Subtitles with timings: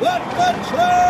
[0.00, 1.08] Let the truck!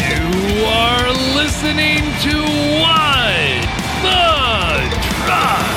[0.00, 2.34] You are listening to
[2.80, 3.60] What
[4.00, 4.24] the
[5.18, 5.68] Truck.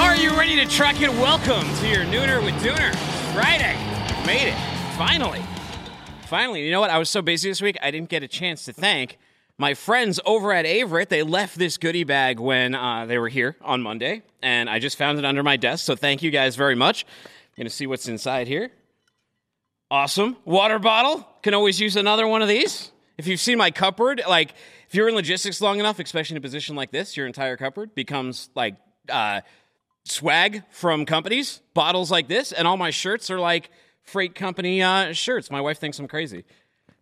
[0.00, 1.10] Are you ready to truck it?
[1.10, 2.92] Welcome to your Nooner with Dooner.
[3.32, 3.76] Friday.
[4.26, 4.56] Made it.
[4.98, 5.44] Finally.
[6.26, 6.64] Finally.
[6.64, 6.90] You know what?
[6.90, 9.16] I was so busy this week, I didn't get a chance to thank
[9.60, 11.10] my friends over at Averitt.
[11.10, 14.96] They left this goodie bag when uh, they were here on Monday, and I just
[14.96, 15.84] found it under my desk.
[15.84, 17.04] So thank you guys very much.
[17.58, 18.70] Going to see what's inside here.
[19.90, 20.38] Awesome.
[20.46, 21.28] Water bottle.
[21.42, 22.90] Can always use another one of these.
[23.18, 24.54] If you've seen my cupboard, like
[24.88, 27.94] if you're in logistics long enough, especially in a position like this, your entire cupboard
[27.94, 28.76] becomes like
[29.10, 29.42] uh,
[30.04, 33.68] swag from companies, bottles like this, and all my shirts are like
[34.04, 35.50] freight company uh, shirts.
[35.50, 36.44] My wife thinks I'm crazy.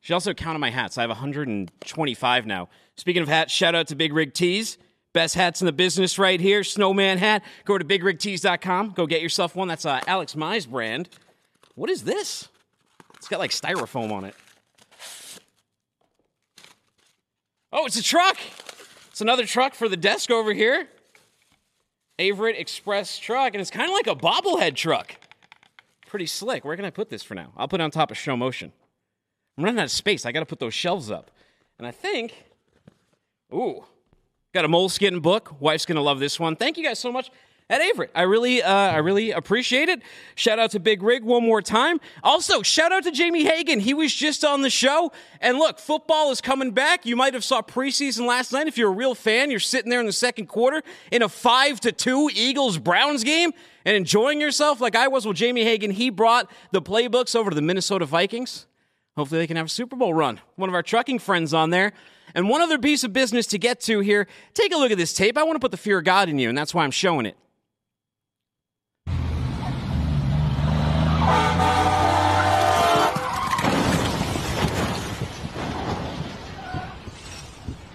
[0.00, 0.96] She also counted my hats.
[0.96, 2.68] I have 125 now.
[2.96, 4.78] Speaking of hats, shout out to Big Rig Tees.
[5.12, 6.62] Best hats in the business right here.
[6.62, 7.42] Snowman hat.
[7.64, 8.90] Go to bigrigtees.com.
[8.90, 9.68] Go get yourself one.
[9.68, 11.08] That's uh, Alex Mize brand.
[11.74, 12.48] What is this?
[13.16, 14.34] It's got like styrofoam on it.
[17.72, 18.38] Oh, it's a truck.
[19.08, 20.88] It's another truck for the desk over here.
[22.18, 25.16] Averitt Express truck, and it's kind of like a bobblehead truck.
[26.06, 26.64] Pretty slick.
[26.64, 27.52] Where can I put this for now?
[27.56, 28.72] I'll put it on top of Show Motion.
[29.58, 30.24] I'm running out of space.
[30.24, 31.32] I got to put those shelves up.
[31.78, 32.32] And I think,
[33.52, 33.84] ooh,
[34.54, 35.60] got a moleskin book.
[35.60, 36.54] Wife's gonna love this one.
[36.56, 37.30] Thank you guys so much
[37.68, 38.08] at Averitt.
[38.14, 40.00] I really, uh, I really appreciate it.
[40.36, 42.00] Shout out to Big Rig one more time.
[42.22, 43.80] Also, shout out to Jamie Hagan.
[43.80, 45.12] He was just on the show.
[45.40, 47.04] And look, football is coming back.
[47.04, 48.68] You might have saw preseason last night.
[48.68, 51.80] If you're a real fan, you're sitting there in the second quarter in a five
[51.80, 53.52] to two Eagles Browns game
[53.84, 55.26] and enjoying yourself like I was.
[55.26, 58.66] with Jamie Hagan, he brought the playbooks over to the Minnesota Vikings.
[59.18, 60.40] Hopefully, they can have a Super Bowl run.
[60.54, 61.92] One of our trucking friends on there.
[62.36, 65.12] And one other piece of business to get to here take a look at this
[65.12, 65.36] tape.
[65.36, 67.26] I want to put the fear of God in you, and that's why I'm showing
[67.26, 67.36] it.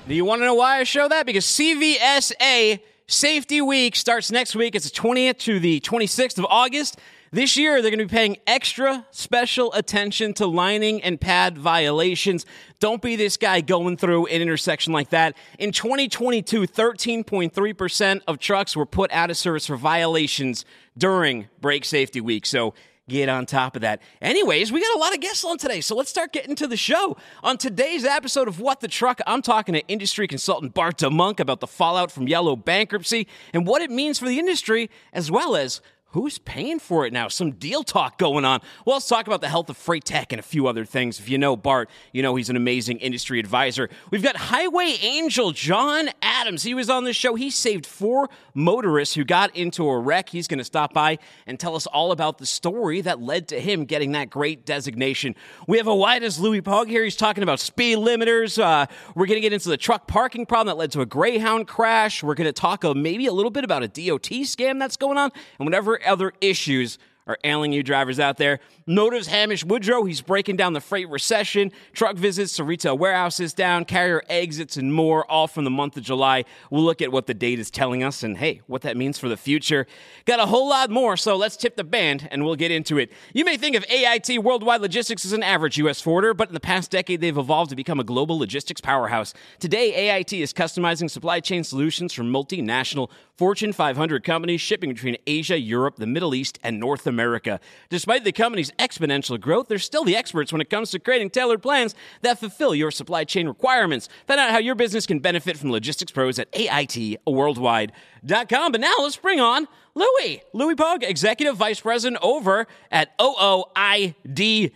[0.05, 1.25] Do you want to know why I show that?
[1.25, 4.75] Because CVSA Safety Week starts next week.
[4.75, 6.99] It's the 20th to the 26th of August.
[7.33, 12.45] This year, they're going to be paying extra special attention to lining and pad violations.
[12.79, 15.35] Don't be this guy going through an intersection like that.
[15.57, 20.63] In 2022, 13.3% of trucks were put out of service for violations
[20.95, 22.45] during Brake Safety Week.
[22.45, 22.75] So
[23.09, 24.03] get on top of that.
[24.21, 26.77] Anyways, we got a lot of guests on today, so let's start getting to the
[26.77, 27.17] show.
[27.41, 31.39] On today's episode of What the Truck, I'm talking to industry consultant Bart De Muynck
[31.39, 35.55] about the fallout from Yellow bankruptcy and what it means for the industry, as well
[35.55, 35.81] as
[36.13, 37.27] Who's paying for it now?
[37.27, 38.61] Some deal talk going on.
[38.85, 41.19] Well, let's talk about the health of freight tech and a few other things.
[41.19, 43.89] If you know Bart, you know he's an amazing industry advisor.
[44.11, 46.61] We've got Highway Angel Jon Adams.
[46.61, 47.33] He was on the show.
[47.33, 50.29] He saved four motorists who got into a wreck.
[50.29, 53.59] He's going to stop by and tell us all about the story that led to
[53.59, 55.33] him getting that great designation.
[55.67, 57.03] We have a wide as Lewie Pugh here.
[57.03, 58.61] He's talking about speed limiters.
[58.61, 58.85] Uh,
[59.15, 62.21] we're going to get into the truck parking problem that led to a Greyhound crash.
[62.21, 65.17] We're going to talk uh, maybe a little bit about a DOT scam that's going
[65.17, 68.59] on and whatever other issues are ailing you drivers out there.
[68.85, 73.85] Motive's Hamish Woodrow, he's breaking down the freight recession, truck visits to retail warehouses down,
[73.85, 76.43] carrier exits, and more, all from the month of July.
[76.69, 79.29] We'll look at what the data is telling us and, hey, what that means for
[79.29, 79.87] the future.
[80.25, 83.11] Got a whole lot more, so let's tip the band and we'll get into it.
[83.33, 86.01] You may think of AIT Worldwide Logistics as an average U.S.
[86.01, 89.33] forwarder, but in the past decade, they've evolved to become a global logistics powerhouse.
[89.59, 95.59] Today, AIT is customizing supply chain solutions for multinational Fortune 500 companies shipping between Asia,
[95.59, 97.59] Europe, the Middle East, and North America.
[97.89, 101.61] Despite the company's exponential growth, they're still the experts when it comes to creating tailored
[101.61, 104.09] plans that fulfill your supply chain requirements.
[104.27, 108.71] Find out how your business can benefit from logistics pros at AITworldwide.com.
[108.71, 110.41] But now let's bring on Lewie.
[110.53, 114.71] Lewie Pugh, Executive Vice President over at OOIDA.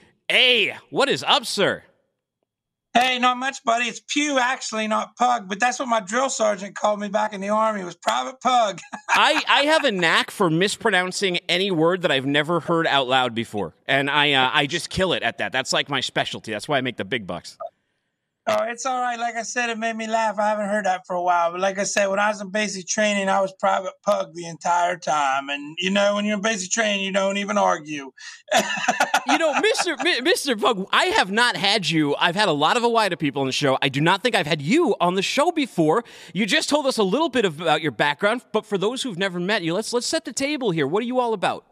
[0.90, 1.84] What is up, sir?
[3.00, 3.86] Hey, not much, buddy.
[3.86, 7.42] It's Pugh, actually, not Pug, but that's what my drill sergeant called me back in
[7.42, 7.84] the army.
[7.84, 8.80] Was Private Pug.
[9.10, 13.36] I, I have a knack for mispronouncing any word that I've never heard out loud
[13.36, 15.52] before, and I uh, I just kill it at that.
[15.52, 16.52] That's like my specialty.
[16.52, 17.58] That's why I make the big bucks.
[18.50, 19.20] Oh, it's all right.
[19.20, 20.40] Like I said, it made me laugh.
[20.40, 21.52] I haven't heard that for a while.
[21.52, 24.48] But like I said, when I was in basic training, I was private pug the
[24.48, 25.50] entire time.
[25.50, 28.12] And you know, when you're in basic training, you don't even argue.
[29.28, 32.16] you know, Mister Mister Pug, I have not had you.
[32.16, 33.78] I've had a lot of OOIDA people on the show.
[33.82, 36.06] I do not think I've had you on the show before.
[36.34, 39.42] You just told us a little bit about your background, but for those who've never
[39.42, 40.88] met you, let's let's set the table here.
[40.88, 41.66] What are you all about?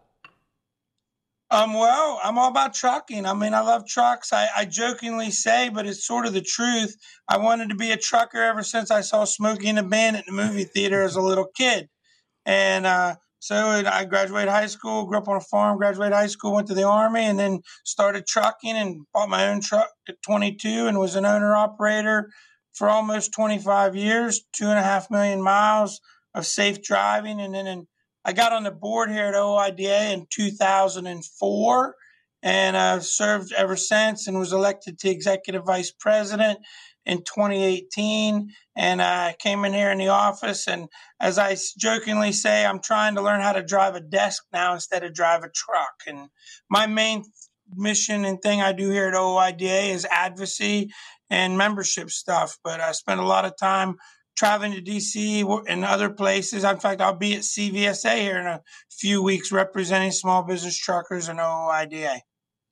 [1.51, 3.25] Um, well, I'm all about trucking.
[3.25, 4.33] I mean, I love trucks.
[4.33, 6.95] I, I jokingly say, but it's sort of the truth.
[7.30, 10.36] I wanted to be a trucker ever since I saw Smokey and the Bandit in
[10.36, 11.88] the movie theater as a little kid.
[12.47, 16.53] And uh, so I graduated high school, grew up on a farm, graduated high school,
[16.53, 20.88] went to the army, and then started trucking and bought my own truck at 22
[20.88, 22.31] and was an owner operator
[22.74, 26.01] for almost 25 years, two and a half million miles
[26.33, 27.39] of safe driving.
[27.39, 27.88] And then in,
[28.27, 31.95] I got on the board here at OOIDA in 2004
[32.42, 36.57] and I've served ever since and was elected to executive vice president
[37.06, 40.89] in 2018 and I came in here in the office and
[41.19, 45.04] as I jokingly say I'm trying to learn how to drive a desk now instead
[45.04, 45.94] of drive a truck.
[46.07, 46.30] And
[46.68, 47.25] my main
[47.75, 50.89] mission and thing I do here at OOIDA is advocacy
[51.30, 53.98] and membership stuff but I spend a lot of time
[54.35, 58.61] traveling to DC and other places in fact I'll be at CVSA here in a
[58.91, 62.21] few weeks representing small business truckers and OOIDA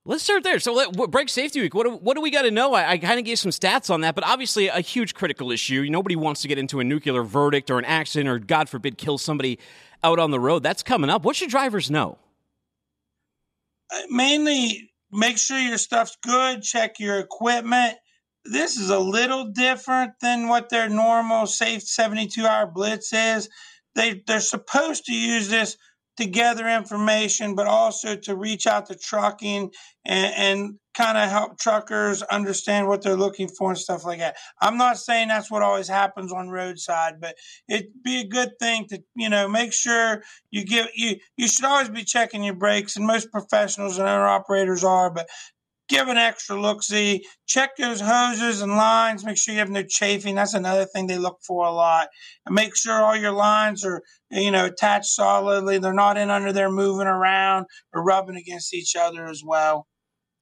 [0.06, 0.60] Let's start there.
[0.60, 1.74] So, let, brake safety week.
[1.74, 2.74] What do, what do we got to know?
[2.74, 5.88] I, I kind of gave some stats on that, but obviously a huge critical issue.
[5.89, 9.18] Nobody wants to get into a nuclear verdict or an accident or, God forbid, kill
[9.18, 9.59] somebody
[10.04, 10.62] out on the road.
[10.62, 11.24] That's coming up.
[11.24, 12.18] What should drivers know?
[13.94, 16.63] Uh, mainly, make sure your stuff's good.
[16.63, 17.95] Check your equipment.
[18.45, 23.50] This is a little different than what their normal safe 72 hour blitz is.
[23.95, 25.78] They they're supposed to use this
[26.18, 29.72] to gather information, but also to reach out to trucking
[30.06, 34.36] and, and kind of help truckers understand what they're looking for and stuff like that.
[34.62, 37.36] I'm not saying that's what always happens on roadside, but
[37.68, 41.66] it'd be a good thing to, you know, make sure you give you you should
[41.66, 45.28] always be checking your brakes and most professionals and owner operators are, but
[45.89, 49.83] give an extra look see, check those hoses and lines, make sure you have no
[49.83, 50.35] chafing.
[50.35, 52.07] That's another thing they look for a lot.
[52.45, 54.01] And make sure all your lines are,
[54.31, 55.77] you know, attached solidly.
[55.77, 59.88] They're not in under there moving around or rubbing against each other as well.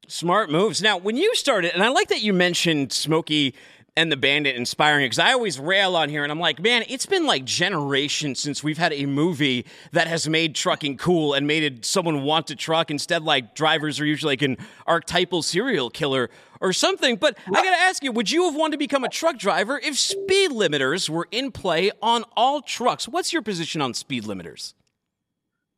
[0.08, 0.82] Smart moves.
[0.82, 3.54] Now, when you started, and I like that you mentioned Smokey
[3.98, 7.06] and the Bandit inspiring because I always rail on here and I'm like, man, it's
[7.06, 11.64] been like generations since we've had a movie that has made trucking cool and made
[11.64, 12.90] it someone want to truck.
[12.90, 14.58] Instead, like drivers are usually like an
[14.88, 16.30] archetypal serial killer
[16.62, 17.18] or something.
[17.18, 19.98] But I gotta ask you, would you have wanted to become a truck driver if
[19.98, 23.10] speed limiters were in play on all trucks?
[23.10, 24.74] What's your position on speed limiters?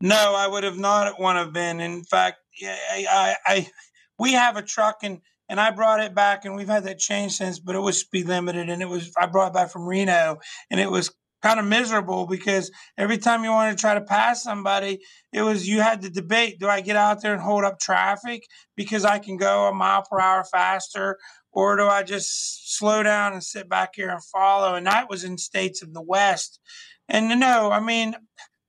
[0.01, 1.79] No, I would have not want to have been.
[1.79, 3.67] In fact, I, I, I
[4.19, 7.33] we have a truck and and I brought it back, and we've had that change
[7.33, 7.59] since.
[7.59, 10.79] But it was speed limited, and it was I brought it back from Reno, and
[10.79, 11.11] it was
[11.41, 14.99] kind of miserable because every time you wanted to try to pass somebody,
[15.33, 18.43] it was you had to debate: do I get out there and hold up traffic
[18.75, 21.17] because I can go a mile per hour faster,
[21.51, 24.75] or do I just slow down and sit back here and follow?
[24.75, 26.59] And that was in states of the West.
[27.09, 28.15] And no, I mean,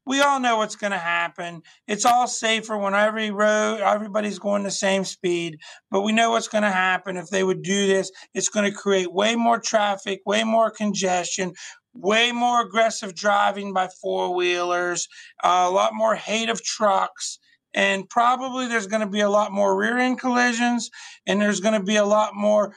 [0.07, 1.63] we all know what's going to happen.
[1.87, 5.59] It's all safer when every road, everybody's going the same speed.
[5.91, 8.11] But we know what's going to happen if they would do this.
[8.35, 11.53] It's going to create way more traffic, way more congestion,
[11.95, 15.09] way more aggressive driving by four wheelers,
[15.43, 17.39] uh, a lot more hate of trucks.
[17.73, 20.91] And probably there's going to be a lot more rear end collisions,
[21.27, 22.75] and there's going to be a lot more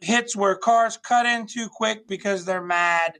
[0.00, 3.18] hits where cars cut in too quick because they're mad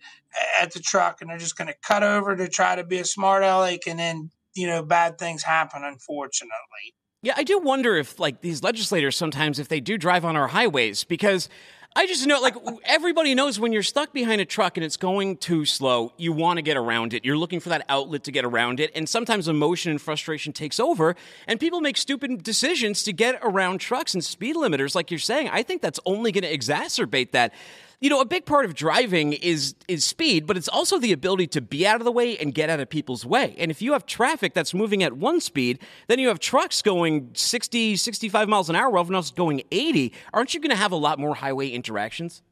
[0.61, 3.05] at the truck and they're just going to cut over to try to be a
[3.05, 6.95] smart aleck and then you know bad things happen unfortunately.
[7.23, 10.49] Yeah i do wonder if like these legislators sometimes if they do drive on our
[10.49, 11.49] highways because
[11.97, 12.55] I just know, like,
[12.85, 16.59] everybody knows when you're stuck behind a truck and it's going too slow, you want
[16.59, 17.25] to get around it.
[17.25, 18.93] You're looking for that outlet to get around it.
[18.95, 21.17] And sometimes emotion and frustration takes over,
[21.49, 25.49] and people make stupid decisions to get around trucks and speed limiters, like you're saying.
[25.49, 27.53] I think that's only going to exacerbate that
[28.01, 31.47] you know, a big part of driving is is speed, but it's also the ability
[31.49, 33.55] to be out of the way and get out of people's way.
[33.59, 35.79] And if you have traffic that's moving at one speed,
[36.09, 40.13] then you have trucks going 60, 65 miles an hour, while everyone else going 80.
[40.33, 42.43] Aren't you going to have a lot more highway interactions?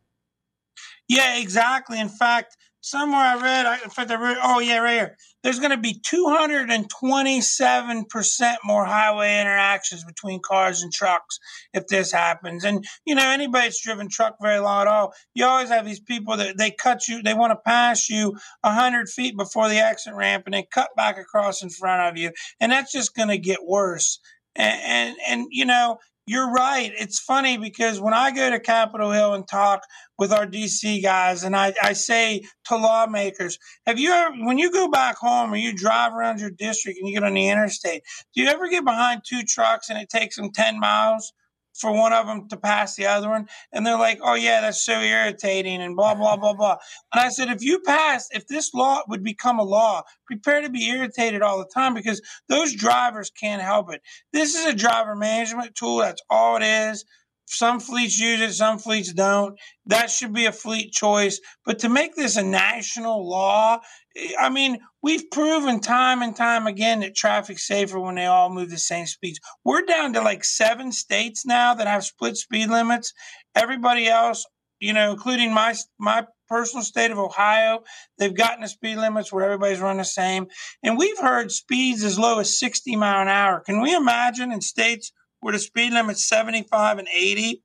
[1.08, 1.98] Yeah, exactly.
[1.98, 5.16] In fact, somewhere I read, I, in fact, I read, oh, yeah, right here.
[5.42, 11.38] There's going to be 227% more highway interactions between cars and trucks
[11.72, 12.64] if this happens.
[12.64, 16.00] And, you know, anybody that's driven truck very long at all, you always have these
[16.00, 20.14] people that they cut you, they want to pass you 100 feet before the exit
[20.14, 22.32] ramp and then cut back across in front of you.
[22.60, 24.18] And that's just going to get worse.
[24.56, 26.92] And, and, and, you know, you're right.
[26.98, 29.82] It's funny because when I go to Capitol Hill and talk
[30.18, 34.70] with our DC guys, and I, I say to lawmakers, have you ever, when you
[34.70, 38.02] go back home or you drive around your district and you get on the interstate,
[38.34, 41.32] do you ever get behind two trucks and it takes them 10 miles
[41.78, 43.48] for one of them to pass the other one.
[43.72, 46.76] And they're like, oh, yeah, that's so irritating and blah, blah, blah, blah.
[47.12, 50.70] And I said, if you pass, if this law would become a law, prepare to
[50.70, 54.02] be irritated all the time because those drivers can't help it.
[54.32, 55.98] This is a driver management tool.
[55.98, 57.04] That's all it is
[57.48, 59.58] some fleets use it, some fleets don't.
[59.86, 61.40] That should be a fleet choice.
[61.64, 63.80] But to make this a national law,
[64.16, 68.50] eh, I mean, we've proven time and time again that traffic's safer when they all
[68.50, 69.40] move the same speeds.
[69.64, 73.12] We're down to like seven states now that have split speed limits.
[73.54, 74.44] Everybody else,
[74.80, 77.82] you know, including my my personal state of Ohio,
[78.18, 80.46] they've gotten the speed limits where everybody's running the same.
[80.82, 83.60] And we've heard speeds as low as 60 mile an hour.
[83.60, 87.62] Can we imagine in states where the speed limit's 75 and 80,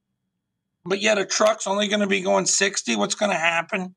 [0.86, 3.96] but yet a truck's only going to be going 60, what's going to happen?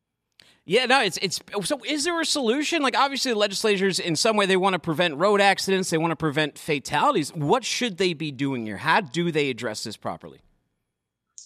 [0.69, 1.81] Yeah, no, it's it's so.
[1.87, 2.83] Is there a solution?
[2.83, 6.11] Like, obviously, the legislatures in some way they want to prevent road accidents, they want
[6.11, 7.33] to prevent fatalities.
[7.33, 8.79] What should they be doing here?
[8.79, 10.41] How do they address this properly?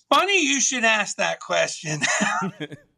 [0.08, 2.00] Funny you should ask that question.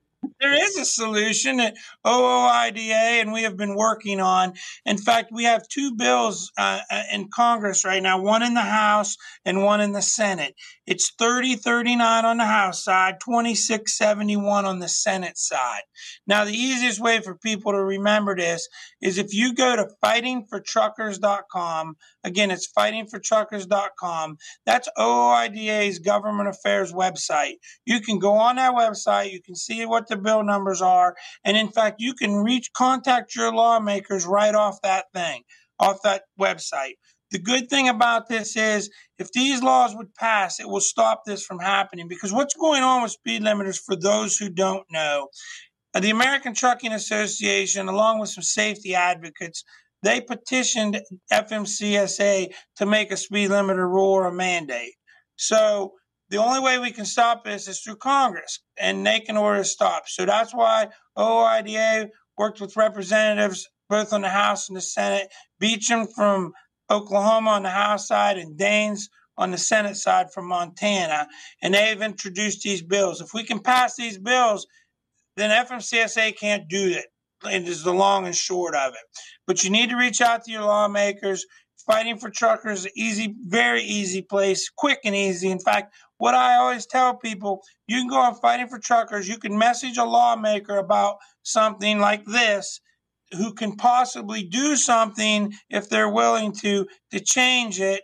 [0.43, 4.55] there is a solution at OOIDA, and we have been working on.
[4.85, 8.61] In fact, we have two bills uh, uh, in Congress right now one in the
[8.61, 10.57] House and one in the Senate.
[10.85, 15.83] It's 30 39 on the House side, 26 71 on the Senate side.
[16.27, 18.69] Now, the easiest way for people to remember this
[19.01, 24.37] is if you go to fightingfortruckers.com, again, it's fightingfortruckers.com,
[24.67, 27.55] that's OOIDA's government affairs website.
[27.85, 31.15] You can go on that website, you can see what the bill numbers are,
[31.45, 35.43] and in fact, you can reach contact your lawmakers right off that thing,
[35.79, 36.95] off that website.
[37.33, 41.43] The good thing about this is if these laws would pass, it will stop this
[41.43, 45.29] from happening because what's going on with speed limiters for those who don't know,
[45.99, 49.65] the American Trucking Association, along with some safety advocates,
[50.03, 51.01] they petitioned
[51.33, 54.95] FMCSA to make a speed limiter rule or a mandate.
[55.37, 55.93] So
[56.31, 60.09] the only way we can stop this is through Congress, and they can order stopped.
[60.09, 65.29] So that's why OOIDA worked with representatives both on the House and the Senate.
[65.63, 66.53] Brecheen from
[66.91, 69.03] Oklahoma on the House side, and Daines
[69.37, 71.29] on the Senate side from Montana.
[71.63, 73.21] And they've introduced these bills.
[73.21, 74.67] If we can pass these bills,
[75.37, 77.07] then FMCSA can't do it.
[77.45, 79.23] It is the long and short of it.
[79.47, 81.45] But you need to reach out to your lawmakers.
[81.87, 85.51] Fighting for truckers, easy, very easy place, quick and easy.
[85.51, 89.29] In fact, what I always tell people, you can go on Fighting for Truckers.
[89.29, 92.81] You can message a lawmaker about something like this,
[93.33, 98.03] who can possibly do something if they're willing to to change it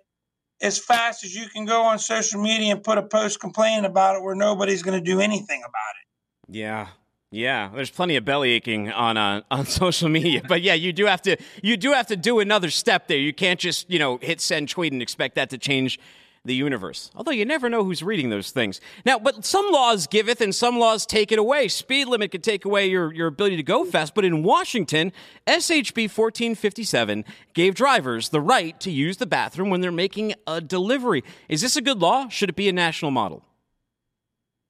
[0.60, 4.16] as fast as you can go on social media and put a post complaining about
[4.16, 6.56] it where nobody's going to do anything about it.
[6.56, 6.88] Yeah.
[7.30, 11.06] Yeah, there's plenty of belly aching on uh, on social media, but yeah, you do
[11.06, 13.18] have to you do have to do another step there.
[13.18, 15.98] You can't just you know hit send tweet and expect that to change
[16.44, 17.10] the universe.
[17.14, 18.80] Although you never know who's reading those things.
[19.04, 21.68] Now, but some laws giveth and some laws take it away.
[21.68, 25.12] Speed limit could take away your, your ability to go fast, but in Washington,
[25.46, 31.22] SHB 1457 gave drivers the right to use the bathroom when they're making a delivery.
[31.48, 32.28] Is this a good law?
[32.28, 33.44] Should it be a national model?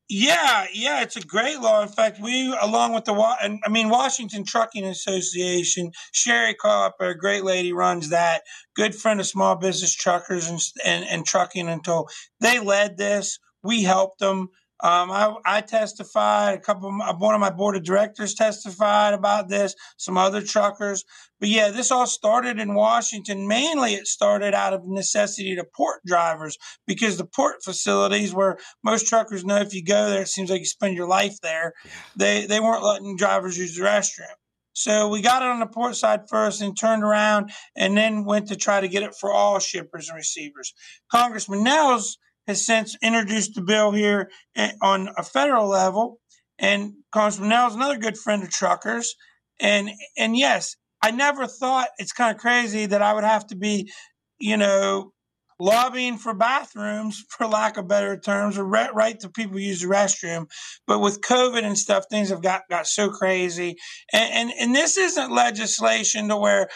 [0.08, 1.82] Yeah, yeah, it's a great law.
[1.82, 7.18] In fact, we, along with the, and I mean, Washington Trucking Association, Sherry Copper, a
[7.18, 8.42] great lady, runs that.
[8.74, 12.08] Good friend of small business truckers and and, and trucking until
[12.40, 13.38] they led this.
[13.62, 14.48] We helped them.
[14.80, 16.58] Um, I, I, testified.
[16.58, 19.74] A couple, of, one of my board of directors testified about this.
[19.96, 21.04] Some other truckers,
[21.40, 23.48] but yeah, this all started in Washington.
[23.48, 29.08] Mainly, it started out of necessity to port drivers because the port facilities, where most
[29.08, 31.72] truckers know if you go there, it seems like you spend your life there.
[32.16, 34.34] They they weren't letting drivers use the restroom.
[34.78, 38.46] So we got it on the port side first and turned around and then went
[38.48, 40.72] to try to get it for all shippers and receivers.
[41.10, 42.16] Congressman Nehls
[42.48, 46.18] has since introduced the bill here eh, on a federal level.
[46.58, 49.14] And Congressman Nehls is another good friend of truckers.
[49.60, 53.56] And and yes, I never thought it's kind of crazy that I would have to
[53.56, 53.92] be,
[54.40, 55.12] you know,
[55.60, 59.88] lobbying for bathrooms, for lack of better terms, or right, right to people use the
[59.88, 60.46] restroom.
[60.86, 63.76] But with COVID and stuff, things have got, got so crazy.
[64.12, 66.68] And, and, and this isn't legislation to where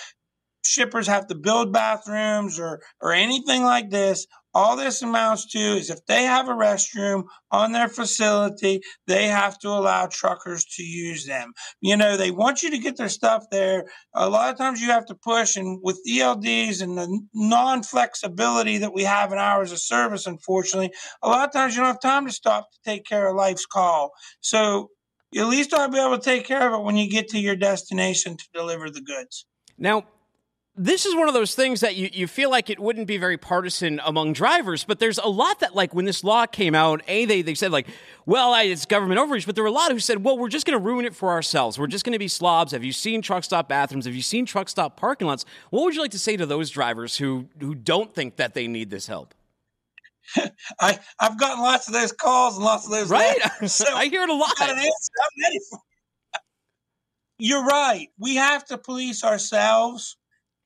[0.64, 4.26] shippers have to build bathrooms or, or anything like this.
[4.54, 9.58] All this amounts to is if they have a restroom on their facility, they have
[9.60, 11.52] to allow truckers to use them.
[11.80, 13.86] You know, they want you to get their stuff there.
[14.14, 18.78] A lot of times you have to push, and with ELDs and the non flexibility
[18.78, 20.92] that we have in hours of service, unfortunately,
[21.22, 23.66] a lot of times you don't have time to stop to take care of life's
[23.66, 24.12] call.
[24.40, 24.90] So
[25.32, 27.38] you at least I'll be able to take care of it when you get to
[27.38, 29.46] your destination to deliver the goods.
[29.78, 30.04] Now,
[30.74, 33.36] this is one of those things that you, you feel like it wouldn't be very
[33.36, 37.26] partisan among drivers, but there's a lot that, like, when this law came out, A,
[37.26, 37.86] they, they said, like,
[38.24, 40.64] well, I, it's government overreach, but there were a lot who said, well, we're just
[40.64, 41.78] going to ruin it for ourselves.
[41.78, 42.72] We're just going to be slobs.
[42.72, 44.06] Have you seen truck stop bathrooms?
[44.06, 45.44] Have you seen truck stop parking lots?
[45.68, 48.66] What would you like to say to those drivers who, who don't think that they
[48.66, 49.34] need this help?
[50.80, 53.36] I I've gotten lots of those calls and lots of those right.
[53.68, 54.56] So I hear it a lot.
[54.56, 54.88] got an answer.
[54.88, 56.40] I'm ready for it.
[57.38, 58.08] You're right.
[58.18, 60.16] We have to police ourselves.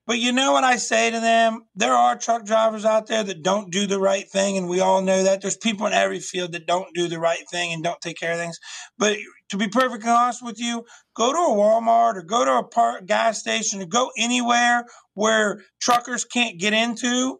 [0.06, 1.62] But you know what I say to them?
[1.75, 5.02] There are truck drivers out there that don't do the right thing, and we all
[5.02, 5.42] know that.
[5.42, 8.32] There's people in every field that don't do the right thing and don't take care
[8.32, 8.58] of things.
[8.98, 9.16] But
[9.50, 10.84] to be perfectly honest with you,
[11.16, 14.84] go to a Walmart or go to a park, gas station or go anywhere
[15.14, 17.38] where truckers can't get into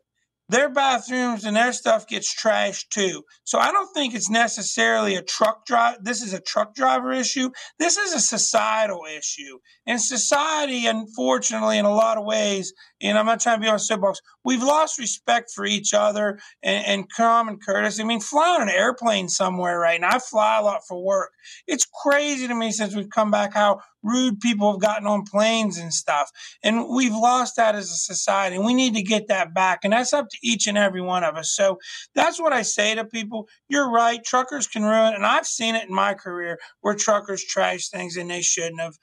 [0.49, 3.23] their bathrooms and their stuff gets trashed too.
[3.45, 5.99] So I don't think it's necessarily a truck drive.
[6.03, 7.50] This is a truck driver issue.
[7.79, 9.59] This is a societal issue.
[9.87, 13.79] And society, unfortunately, in a lot of ways, and I'm not trying to be on
[13.79, 18.03] soapbox, we've lost respect for each other and, and common courtesy.
[18.03, 21.33] I mean, flying an airplane somewhere right now, I fly a lot for work.
[21.67, 25.79] It's crazy to me since we've come back how rude people have gotten on planes
[25.79, 26.31] and stuff.
[26.62, 28.59] And we've lost that as a society.
[28.59, 29.81] We need to get that back.
[29.83, 31.53] And that's up to each and every one of us.
[31.53, 31.79] So
[32.15, 33.49] that's what I say to people.
[33.69, 34.23] You're right.
[34.25, 38.31] Truckers can ruin, and I've seen it in my career where truckers trash things and
[38.31, 38.97] they shouldn't have.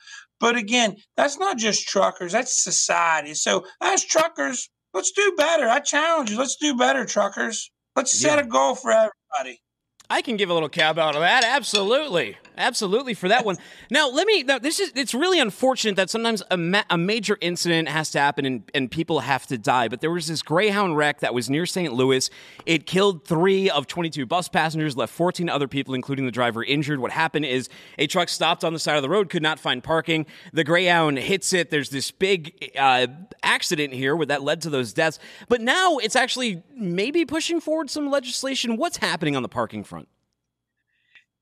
[0.44, 3.34] But again, that's not just truckers, that's society.
[3.34, 5.70] So as truckers, let's do better.
[5.70, 6.38] I challenge you.
[6.38, 7.72] Let's do better, truckers.
[7.96, 8.44] Let's set Yeah.
[8.44, 9.62] a goal for everybody.
[10.10, 11.46] I can give a little cab out of that.
[11.46, 12.36] Absolutely.
[12.58, 13.58] Absolutely for that one.
[13.90, 17.38] Now, let me, now, this is, it's really unfortunate that sometimes a, ma- a major
[17.42, 19.88] incident has to happen and, and people have to die.
[19.88, 21.92] But there was this Greyhound wreck that was near St.
[21.94, 22.30] Louis.
[22.66, 27.00] It killed three of 22 bus passengers, left 14 other people, including the driver, injured.
[27.00, 29.84] What happened is a truck stopped on the side of the road, could not find
[29.84, 30.28] parking.
[30.54, 31.72] The Greyhound hits it.
[31.72, 33.08] There's this big uh,
[33.42, 35.18] accident here where that led to those deaths.
[35.50, 38.78] But now it's actually maybe pushing forward some legislation.
[38.78, 40.08] What's happening on the parking front?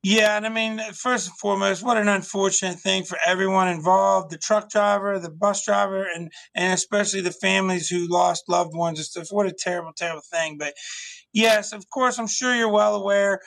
[0.04, 4.68] Yeah, and I mean, first and foremost, what an unfortunate thing for everyone involved—the truck
[4.68, 9.28] driver, the bus driver, and and especially the families who lost loved ones and stuff.
[9.30, 10.58] What a terrible, terrible thing.
[10.58, 10.74] But
[11.34, 13.42] yes, of course, I'm sure you're well aware.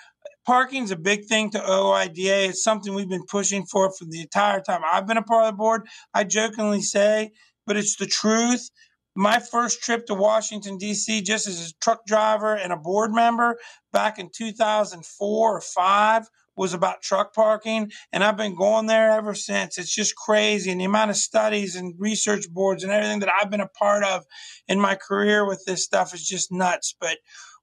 [0.46, 2.50] Parking's a big thing to OOIDA.
[2.50, 5.52] It's something we've been pushing for for the entire time I've been a part of
[5.54, 5.88] the board.
[6.14, 7.32] I jokingly say,
[7.66, 8.70] but it's the truth.
[9.16, 13.58] My first trip to Washington, D.C., just as a truck driver and a board member
[13.92, 19.34] back in 2004 or 5 was about truck parking, and I've been going there ever
[19.34, 19.78] since.
[19.78, 23.50] It's just crazy, and the amount of studies and research boards and everything that I've
[23.50, 24.24] been a part of
[24.68, 26.94] in my career with this stuff is just nuts.
[27.00, 27.18] But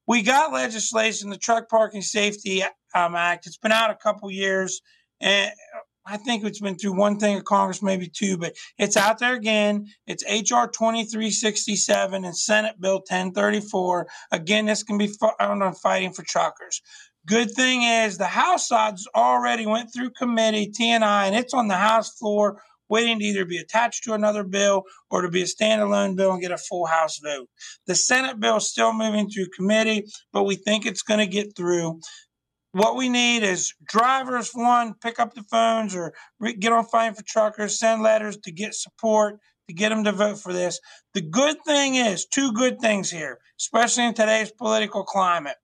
[0.06, 2.62] we got legislation, the Truck Parking Safety
[2.94, 3.46] um, Act.
[3.46, 4.80] It's been out a couple years,
[5.20, 5.52] and
[6.04, 9.34] I think it's been through one thing of Congress, maybe two, but it's out there
[9.34, 9.86] again.
[10.06, 14.08] It's HR 2367 and Senate Bill 1034.
[14.32, 16.82] Again, this can be found on Fighting for Truckers.
[17.26, 21.76] Good thing is the House side's already went through committee, T&I, and it's on the
[21.76, 26.16] House floor waiting to either be attached to another bill or to be a standalone
[26.16, 27.48] bill and get a full House vote.
[27.86, 31.56] The Senate bill is still moving through committee, but we think it's going to get
[31.56, 32.00] through.
[32.72, 36.14] What we need is drivers, one, pick up the phones or
[36.58, 39.38] get on Fighting for Truckers, send letters to get support,
[39.72, 40.80] to get them to vote for this.
[41.14, 45.56] The good thing is, two good things here, especially in today's political climate.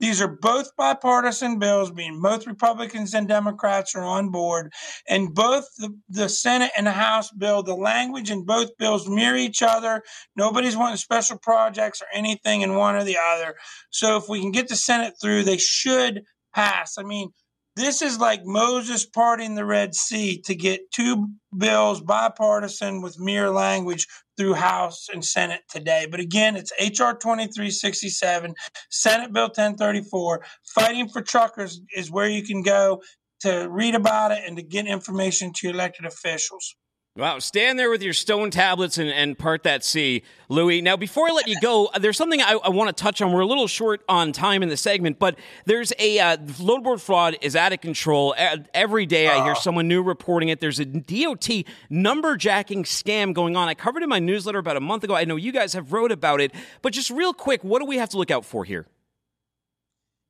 [0.00, 4.72] These are both bipartisan bills, being both Republicans and Democrats are on board.
[5.08, 9.36] And both the, the Senate and the House bill, the language in both bills mirror
[9.36, 10.02] each other.
[10.34, 13.54] Nobody's wanting special projects or anything in one or the other.
[13.90, 16.22] So if we can get the Senate through, they should
[16.52, 16.98] pass.
[16.98, 17.30] I mean,
[17.76, 23.50] this is like Moses parting the Red Sea to get two bills bipartisan with mere
[23.50, 24.06] language
[24.36, 26.06] through House and Senate today.
[26.10, 28.54] But again, it's HR 2367,
[28.90, 30.44] Senate Bill 1034.
[30.74, 33.02] Fighting for Truckers is where you can go
[33.40, 36.76] to read about it and to get information to your elected officials.
[37.14, 40.82] Wow, stand there with your stone tablets and, and part that sea, Lewie.
[40.82, 43.32] Now, before I let you go, there's something I, I want to touch on.
[43.32, 47.02] We're a little short on time in the segment, but there's a uh, load board
[47.02, 48.34] fraud is out of control.
[48.72, 50.60] Every day I hear someone new reporting it.
[50.60, 51.50] There's a DOT
[51.90, 53.68] number jacking scam going on.
[53.68, 55.14] I covered in my newsletter about a month ago.
[55.14, 57.98] I know you guys have wrote about it, but just real quick, what do we
[57.98, 58.86] have to look out for here?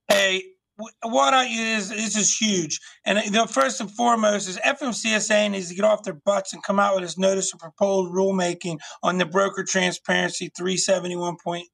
[0.09, 0.43] Hey,
[0.77, 5.75] what I is this is huge, and the first and foremost is FMCSA needs to
[5.75, 9.27] get off their butts and come out with this notice of proposed rulemaking on the
[9.27, 11.69] broker transparency three seventy one point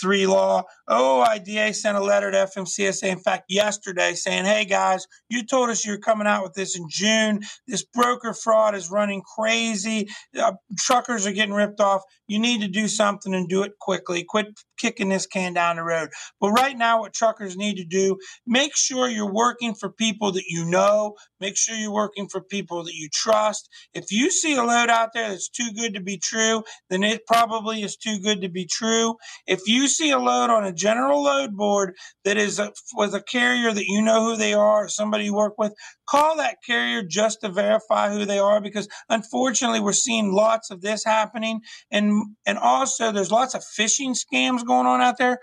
[0.00, 0.62] three law.
[0.88, 5.84] OOIDA sent a letter to FMCSA, in fact, yesterday saying, hey guys, you told us
[5.84, 7.40] you're coming out with this in June.
[7.66, 10.08] This broker fraud is running crazy.
[10.38, 12.02] Uh, truckers are getting ripped off.
[12.26, 14.24] You need to do something and do it quickly.
[14.24, 14.46] Quit
[14.78, 16.10] kicking this can down the road.
[16.40, 20.44] But right now, what truckers need to do, make sure you're working for people that
[20.48, 23.68] you know, make sure you're working for people that you trust.
[23.92, 27.26] If you see a load out there that's too good to be true, then it
[27.26, 29.16] probably is too good to be true.
[29.46, 33.22] If you see a load on a general load board that is a, with a
[33.22, 35.72] carrier that you know who they are, somebody you work with,
[36.08, 40.80] call that carrier just to verify who they are because unfortunately we're seeing lots of
[40.80, 41.60] this happening
[41.90, 42.13] and
[42.46, 45.38] and also there's lots of phishing scams going on out there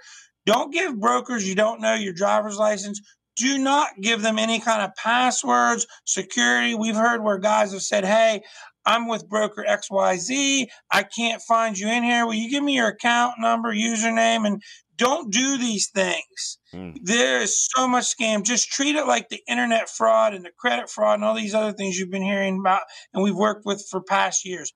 [0.45, 3.01] don't give brokers you don't know your driver's license
[3.38, 8.05] do not give them any kind of passwords security we've heard where guys have said
[8.05, 8.41] hey
[8.84, 10.65] I'm with broker XYZ.
[10.91, 12.25] I can't find you in here.
[12.25, 14.60] Will you give me your account number, username, and
[15.01, 16.60] don't do these things.
[16.73, 16.95] Mm.
[17.01, 18.43] There is so much scam.
[18.45, 21.73] Just treat it like the internet fraud and the credit fraud and all these other
[21.73, 24.71] things you've been hearing about and we've worked with for past years.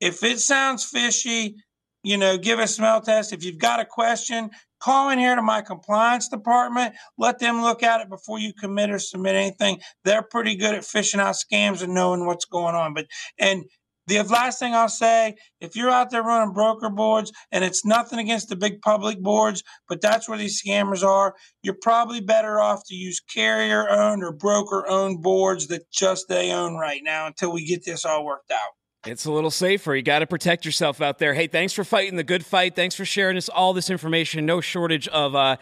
[0.00, 1.56] If it sounds fishy,
[2.02, 3.32] you know, give a smell test.
[3.32, 6.94] If you've got a question, call in here to my compliance department.
[7.18, 9.80] Let them look at it before you commit or submit anything.
[10.04, 12.94] They're pretty good at fishing out scams and knowing what's going on.
[12.94, 13.06] But
[13.38, 13.64] and
[14.06, 18.20] the last thing I'll say, if you're out there running broker boards, and it's nothing
[18.20, 22.82] against the big public boards, but that's where these scammers are, you're probably better off
[22.86, 27.52] to use carrier owned or broker owned boards that just they own right now until
[27.52, 28.74] we get this all worked out.
[29.06, 29.94] It's a little safer.
[29.94, 31.32] You got to protect yourself out there.
[31.32, 32.74] Hey, thanks for fighting the good fight.
[32.74, 34.44] Thanks for sharing us all this information.
[34.46, 35.56] No shortage of uh,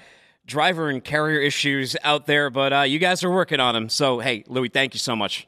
[0.46, 3.88] driver and carrier issues out there, but uh, you guys are working on them.
[3.88, 5.46] So, hey, Lewie, thank you so much.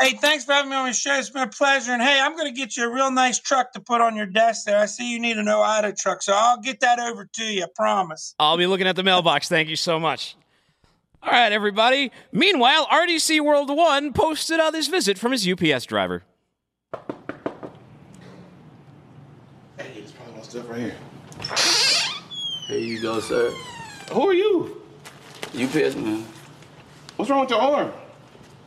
[0.00, 1.14] Hey, thanks for having me on the show.
[1.14, 1.92] It's been a pleasure.
[1.92, 4.26] And hey, I'm going to get you a real nice truck to put on your
[4.26, 4.78] desk there.
[4.78, 7.62] I see you need an OOIDA truck, so I'll get that over to you.
[7.62, 8.34] I promise.
[8.38, 9.48] I'll be looking at the mailbox.
[9.48, 10.36] Thank you so much.
[11.22, 12.12] All right, everybody.
[12.30, 16.24] Meanwhile, RDC World One posted on this visit from his UPS driver.
[19.78, 20.94] Hey, there's probably my stuff right here.
[22.68, 23.52] Here you go, sir.
[24.12, 24.80] Who are you?
[25.48, 26.24] UPS man.
[27.16, 27.92] What's wrong with your arm?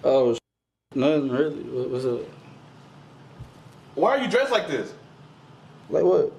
[0.03, 0.37] Oh,
[0.93, 1.63] Nothing really.
[1.63, 2.21] What what's up?
[3.95, 4.93] Why are you dressed like this?
[5.89, 6.31] Like what?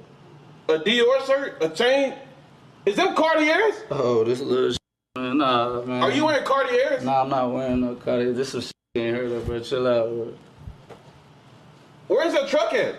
[0.68, 2.14] A Dior shirt, a chain.
[2.86, 3.74] Is them Cartiers?
[3.90, 4.76] Oh, this little
[5.16, 5.38] man.
[5.38, 6.02] Nah, man.
[6.02, 7.04] Are you wearing Cartiers?
[7.04, 8.36] Nah, I'm not wearing no Cartiers.
[8.36, 9.60] This is ain't heard of, bro.
[9.60, 10.34] Chill out, bro.
[12.06, 12.94] Where's your truck at?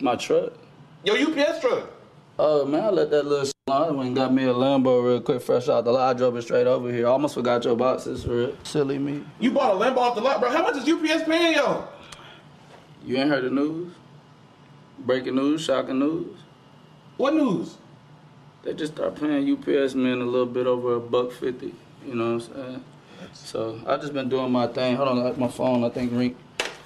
[0.00, 0.52] My truck?
[1.06, 1.88] Your UPS truck.
[2.36, 5.40] Oh man, I let that little I went and got me a Lambo real quick,
[5.40, 6.16] fresh out the lot.
[6.16, 7.06] I drove it straight over here.
[7.06, 8.66] Almost forgot your boxes for it.
[8.66, 9.24] Silly me.
[9.38, 10.50] You bought a Lambo off the lot, bro.
[10.50, 11.88] How much is UPS paying y'all?
[13.04, 13.92] You ain't heard the news?
[14.98, 16.36] Breaking news, shocking news.
[17.18, 17.76] What news?
[18.64, 21.72] They just start paying UPS men a little bit over a buck fifty.
[22.04, 22.84] You know what I'm saying?
[23.32, 24.96] So I just been doing my thing.
[24.96, 25.84] Hold on, my phone.
[25.84, 26.34] I think ring.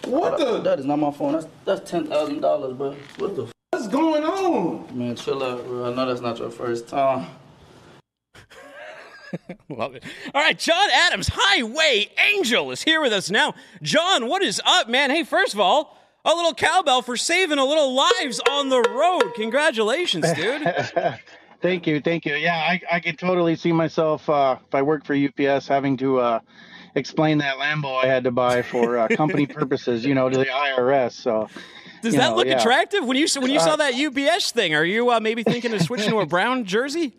[0.05, 0.61] What the?
[0.61, 1.33] That is not my phone.
[1.33, 2.95] That's that's ten thousand dollars, bro.
[3.17, 3.51] What the?
[3.91, 4.97] What's going on?
[4.97, 5.91] Man, chill out, bro.
[5.91, 7.27] I know that's not your first time.
[9.69, 10.05] Love it.
[10.33, 13.53] All right, Jon Adams, Highway Angel, is here with us now.
[13.83, 15.11] Jon, what is up, man?
[15.11, 19.35] Hey, first of all, a little cowbell for saving a little lives on the road.
[19.35, 20.63] Congratulations, dude.
[21.61, 22.37] thank you, thank you.
[22.37, 26.21] Yeah, I, I can totally see myself uh, if I work for UPS having to
[26.21, 26.41] uh,
[26.95, 30.47] explain that Lambo I had to buy for uh, company purposes, you know, to the
[30.47, 31.13] IRS.
[31.13, 31.49] So
[32.03, 32.59] does that know, look yeah.
[32.59, 34.75] attractive when you when you uh, saw that UPS thing?
[34.75, 37.15] Are you uh, maybe thinking of switching to a brown jersey?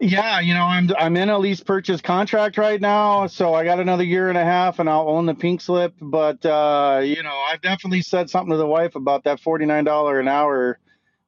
[0.00, 3.80] Yeah, you know, I'm I'm in a lease purchase contract right now, so I got
[3.80, 5.94] another year and a half, and I'll own the pink slip.
[6.00, 9.84] But uh, you know, I've definitely said something to the wife about that forty nine
[9.84, 10.78] dollar an hour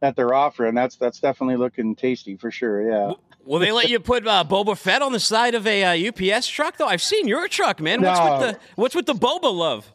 [0.01, 0.75] that they're offering.
[0.75, 2.91] That's that's definitely looking tasty for sure.
[2.91, 3.13] Yeah.
[3.45, 6.49] Will they let you put uh, Boba Fett on the side of a uh, UPS
[6.49, 6.89] truck though?
[6.89, 8.03] I've seen your truck, man.
[8.03, 8.33] What's no.
[8.33, 9.93] with the what's with the Boba love?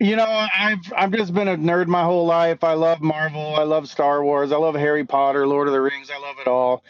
[0.00, 2.62] You know, I've I've just been a nerd my whole life.
[2.62, 3.56] I love Marvel.
[3.56, 4.52] I love Star Wars.
[4.52, 6.08] I love Harry Potter, Lord of the Rings.
[6.08, 6.84] I love it all.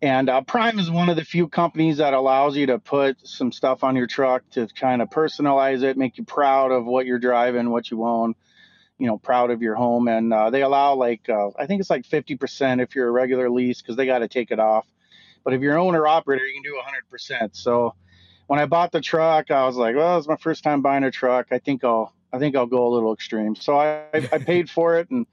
[0.00, 3.52] And uh, Prime is one of the few companies that allows you to put some
[3.52, 7.18] stuff on your truck to kind of personalize it, make you proud of what you're
[7.18, 8.34] driving, what you own,
[8.98, 10.08] you know, proud of your home.
[10.08, 13.50] And uh, they allow like uh, I think it's like 50% if you're a regular
[13.50, 14.86] lease because they got to take it off.
[15.44, 16.80] But if you're owner operator, you can do
[17.44, 17.54] 100%.
[17.54, 17.94] So
[18.46, 21.10] when I bought the truck, I was like, well, it's my first time buying a
[21.10, 21.48] truck.
[21.50, 23.54] I think I'll I think I'll go a little extreme.
[23.56, 25.26] So I, I paid for it and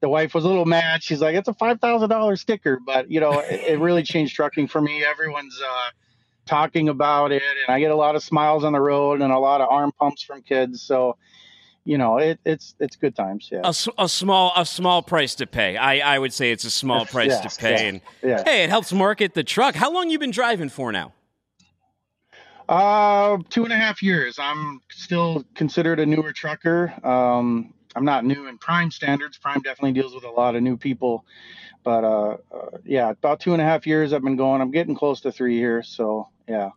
[0.00, 1.02] the wife was a little mad.
[1.02, 4.80] She's like, it's a $5,000 sticker, but you know, it, it, really changed trucking for
[4.80, 5.04] me.
[5.04, 5.90] Everyone's, uh,
[6.46, 9.38] talking about it and I get a lot of smiles on the road and a
[9.38, 10.82] lot of arm pumps from kids.
[10.82, 11.16] So,
[11.84, 13.48] you know, it, it's it's good times.
[13.52, 15.76] Yeah, a, a, small a small price to pay.
[15.76, 18.42] I, I would say it's a small price yes, to pay, and yeah.
[18.42, 19.74] hey, it helps market the truck.
[19.74, 21.12] How long you been driving for now?
[22.68, 24.38] Uh, two and a half years.
[24.38, 26.92] I'm still considered a newer trucker.
[27.06, 29.38] Um, I'm not new in Prime standards.
[29.38, 31.24] Prime definitely deals with a lot of new people,
[31.84, 34.60] but uh, uh, yeah, about two and a half years I've been going.
[34.60, 36.70] I'm getting close to three years, so yeah.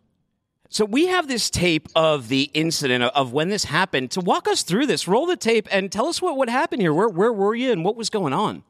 [0.68, 4.10] So we have this tape of the incident of- when this happened.
[4.12, 6.92] To walk us through this, roll the tape and tell us what what happened here.
[6.92, 8.62] Where where were you and what was going on?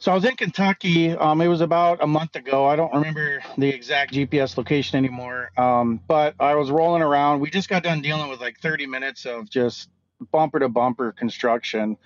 [0.00, 1.10] So I was in Kentucky.
[1.12, 2.64] Um, it was about a month ago.
[2.64, 5.50] I don't remember the exact GPS location anymore.
[5.58, 7.40] Um, but I was rolling around.
[7.40, 9.90] We just got done dealing with like 30 minutes of just
[10.32, 11.98] bumper to bumper construction.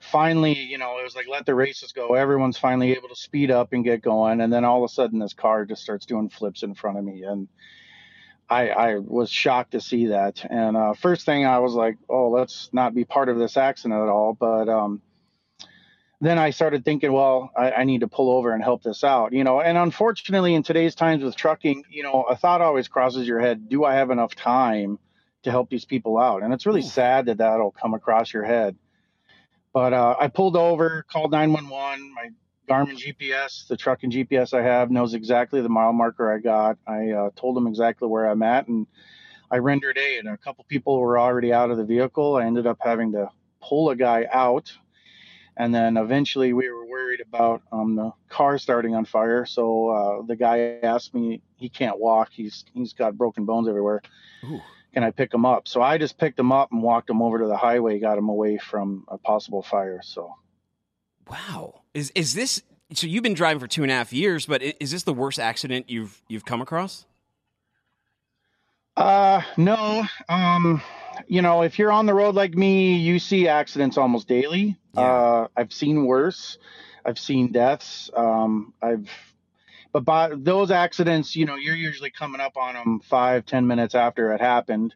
[0.00, 2.14] Finally, you know, it was like let the races go.
[2.14, 4.40] Everyone's finally able to speed up and get going.
[4.40, 7.04] And then all of a sudden, this car just starts doing flips in front of
[7.04, 7.46] me, and
[8.50, 10.44] I, I was shocked to see that.
[10.50, 14.00] And uh, first thing I was like, oh, let's not be part of this accident
[14.02, 14.34] at all.
[14.34, 15.00] But um,
[16.20, 19.32] then I started thinking, well, I, I need to pull over and help this out,
[19.32, 19.60] you know.
[19.60, 23.68] And unfortunately, in today's times with trucking, you know, a thought always crosses your head:
[23.68, 24.98] Do I have enough time
[25.42, 26.42] to help these people out?
[26.42, 28.76] And it's really sad that that'll come across your head.
[29.74, 32.14] But uh, I pulled over, called 911.
[32.14, 32.30] My
[32.66, 36.78] Garmin GPS, the trucking GPS I have, knows exactly the mile marker I got.
[36.86, 38.86] I uh, told them exactly where I'm at, and
[39.50, 40.20] I rendered aid.
[40.24, 42.36] And a couple people were already out of the vehicle.
[42.36, 43.28] I ended up having to
[43.60, 44.72] pull a guy out
[45.56, 49.46] and then eventually we were worried about um, the car starting on fire.
[49.46, 52.30] So uh, the guy asked me, he can't walk.
[52.32, 54.02] He's he's got broken bones everywhere.
[54.44, 54.60] Ooh.
[54.92, 55.68] Can I pick him up?
[55.68, 58.28] So I just picked him up and walked him over to the highway, got him
[58.28, 60.00] away from a possible fire.
[60.02, 60.34] So
[61.28, 61.82] Wow.
[61.94, 64.92] Is is this so you've been driving for two and a half years, but is
[64.92, 67.04] this the worst accident you've you've come across?
[68.96, 70.06] Uh, no.
[70.28, 70.80] Um,
[71.26, 74.76] you know, if you're on the road like me, you see accidents almost daily.
[74.94, 75.00] Yeah.
[75.02, 76.58] Uh, I've seen worse.
[77.04, 78.10] I've seen deaths.
[78.14, 79.08] Um, I've,
[79.92, 83.94] but by those accidents, you know, you're usually coming up on them five, ten minutes
[83.94, 84.94] after it happened,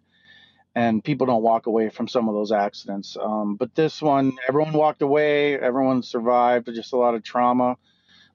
[0.74, 3.16] and people don't walk away from some of those accidents.
[3.20, 5.58] Um, but this one, everyone walked away.
[5.58, 6.68] Everyone survived.
[6.74, 7.76] Just a lot of trauma,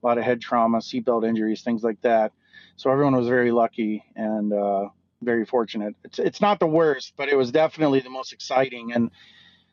[0.03, 2.31] a lot of head trauma, seatbelt injuries, things like that.
[2.77, 4.53] So everyone was very lucky and.
[4.53, 4.89] Uh,
[5.25, 5.95] very fortunate.
[6.03, 8.93] It's it's not the worst, but it was definitely the most exciting.
[8.93, 9.11] And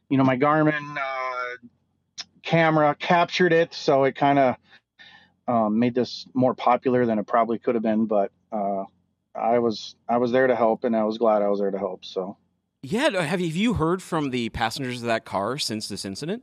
[0.09, 1.57] you know, my Garmin uh,
[2.43, 4.57] camera captured it, so it kind of
[5.49, 8.07] um, made this more popular than it probably could have been.
[8.07, 8.85] But uh,
[9.35, 11.79] I was I was there to help, and I was glad I was there to
[11.79, 12.05] help.
[12.05, 12.37] So
[12.83, 13.23] Yeah.
[13.23, 16.43] Have you, have you heard from the passengers of that car since this incident?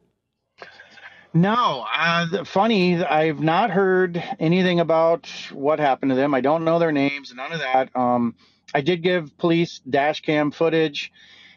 [1.34, 3.04] no, uh, funny.
[3.04, 6.34] I've not heard anything about what happened to them.
[6.34, 7.96] I don't know their names, none of that.
[7.96, 8.36] Um,
[8.74, 11.12] I did give police dash cam footage,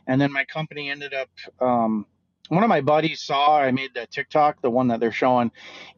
[0.06, 1.28] and then my company ended up.
[1.60, 2.06] Um,
[2.48, 5.52] one of my buddies saw I made the TikTok, the one that they're showing,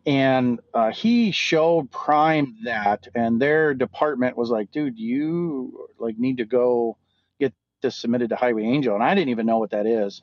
[0.07, 6.39] and uh, he showed Prime that, and their department was like, "Dude, you like need
[6.39, 6.97] to go
[7.41, 10.23] get this submitted to Highway Angel," and I didn't even know what that is.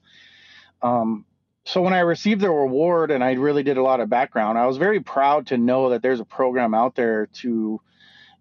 [0.82, 1.26] Um,
[1.66, 4.66] so when I received the reward, and I really did a lot of background, I
[4.66, 7.80] was very proud to know that there's a program out there to,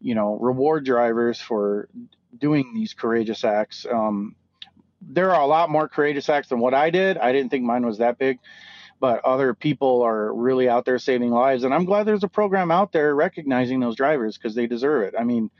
[0.00, 1.88] you know, reward drivers for
[2.36, 3.86] doing these courageous acts.
[3.90, 4.36] Um,
[5.00, 7.16] there are a lot more courageous acts than what I did.
[7.18, 8.38] I didn't think mine was that big,
[9.00, 11.64] but other people are really out there saving lives.
[11.64, 15.14] And I'm glad there's a program out there recognizing those drivers because they deserve it.
[15.18, 15.50] I mean,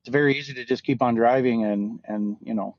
[0.00, 2.76] it's very easy to just keep on driving and, and, you know,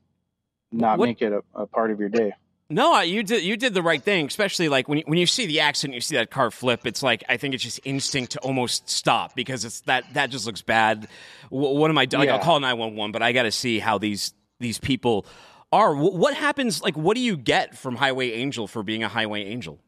[0.72, 2.34] not What- make it a, a part of your day.
[2.70, 5.46] No, you did you did the right thing, especially like when you, when you see
[5.46, 6.88] the accident, you see that car flip.
[6.88, 10.46] It's like I think it's just instinct to almost stop because it's that that just
[10.46, 11.08] looks bad.
[11.50, 12.22] What am I doing?
[12.22, 15.26] Like, I'll call nine one one, but I got to see how these these people
[15.72, 15.94] are.
[15.94, 16.82] What happens?
[16.82, 19.80] Like, what do you get from Highway Angel for being a Highway Angel?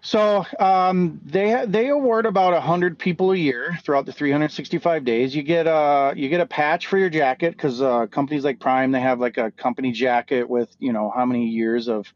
[0.00, 5.34] So um, they they award about hundred people a year throughout the 365 days.
[5.34, 8.92] You get a you get a patch for your jacket because uh, companies like Prime
[8.92, 12.06] they have like a company jacket with you know how many years of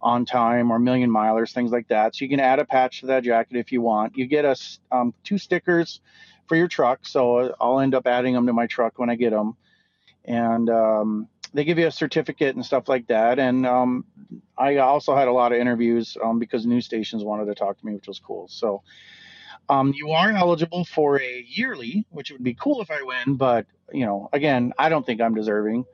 [0.00, 2.14] on time or million milers things like that.
[2.14, 4.16] So you can add a patch to that jacket if you want.
[4.16, 6.00] You get us um, two stickers
[6.46, 7.00] for your truck.
[7.06, 9.56] So I'll end up adding them to my truck when I get them,
[10.24, 13.38] and um, they give you a certificate and stuff like that.
[13.38, 14.04] And um,
[14.58, 17.86] I also had a lot of interviews um, because news stations wanted to talk to
[17.86, 18.48] me, which was cool.
[18.48, 18.82] So
[19.68, 23.66] um, you are eligible for a yearly, which would be cool if I win, but
[23.92, 25.84] you know, again, I don't think I'm deserving.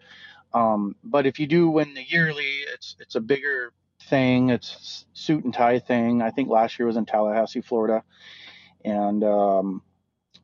[0.53, 3.73] Um, but if you do win the yearly, it's it's a bigger
[4.05, 4.51] thing.
[4.51, 6.23] It's suit and tie thing.
[6.23, 8.03] I think last year was in Tallahassee, Florida,
[8.85, 9.83] and um,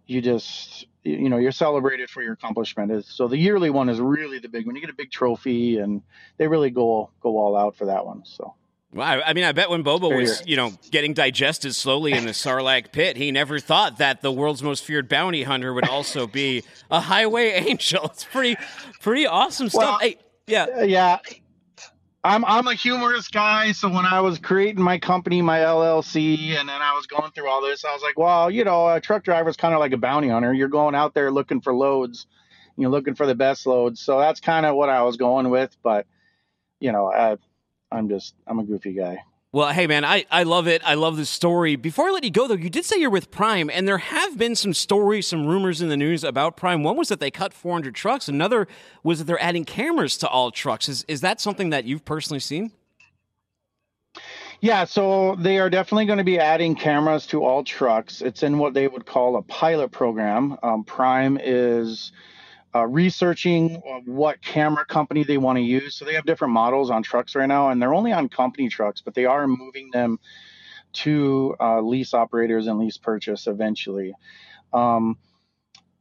[0.07, 2.91] you just you know you're celebrated for your accomplishment.
[2.91, 4.75] Is so the yearly one is really the big one.
[4.75, 6.03] You get a big trophy, and
[6.37, 8.23] they really go go all out for that one.
[8.25, 8.55] So.
[8.93, 12.31] Well, I, mean, I bet when Boba was, you know, getting digested slowly in the
[12.33, 16.63] Sarlacc pit, he never thought that the world's most feared bounty hunter would also be
[16.91, 18.07] a highway angel.
[18.07, 18.57] It's pretty,
[19.03, 19.83] pretty awesome stuff.
[19.83, 20.17] Well, hey,
[20.47, 21.19] yeah, Uh, yeah
[22.27, 26.69] I'm I'm a humorous guy, so when I was creating my company, my LLC, and
[26.69, 29.23] then I was going through all this, I was like, well, you know, a truck
[29.23, 30.53] driver is kind of like a bounty hunter.
[30.53, 32.27] You're going out there looking for loads,
[32.77, 34.01] you're looking for the best loads.
[34.01, 35.77] So that's kind of what I was going with.
[35.85, 36.07] But
[36.81, 37.37] you know, I,
[37.93, 39.23] I'm just I'm a goofy guy.
[39.57, 40.83] Well, hey man, I, I love it.
[40.85, 41.77] I love this story.
[41.77, 44.37] Before I let you go though, you did say you're with Prime, and there have
[44.37, 46.83] been some stories, some rumors in the news about Prime.
[46.83, 48.29] One was that they cut 400 trucks.
[48.29, 48.69] Another
[49.03, 50.91] was that they're adding cameras to all trucks.
[50.91, 52.71] Is is that something that you've personally seen?
[54.61, 58.21] Yeah, so they are definitely going to be adding cameras to all trucks.
[58.21, 60.59] It's in what they would call a pilot program.
[60.63, 62.13] Um, Prime is
[62.77, 65.95] uh, researching what camera company they want to use.
[65.95, 69.01] So they have different models on trucks right now, and they're only on company trucks,
[69.01, 70.19] but they are moving them
[70.93, 74.15] to uh, lease operators and lease purchase eventually.
[74.73, 75.19] Um,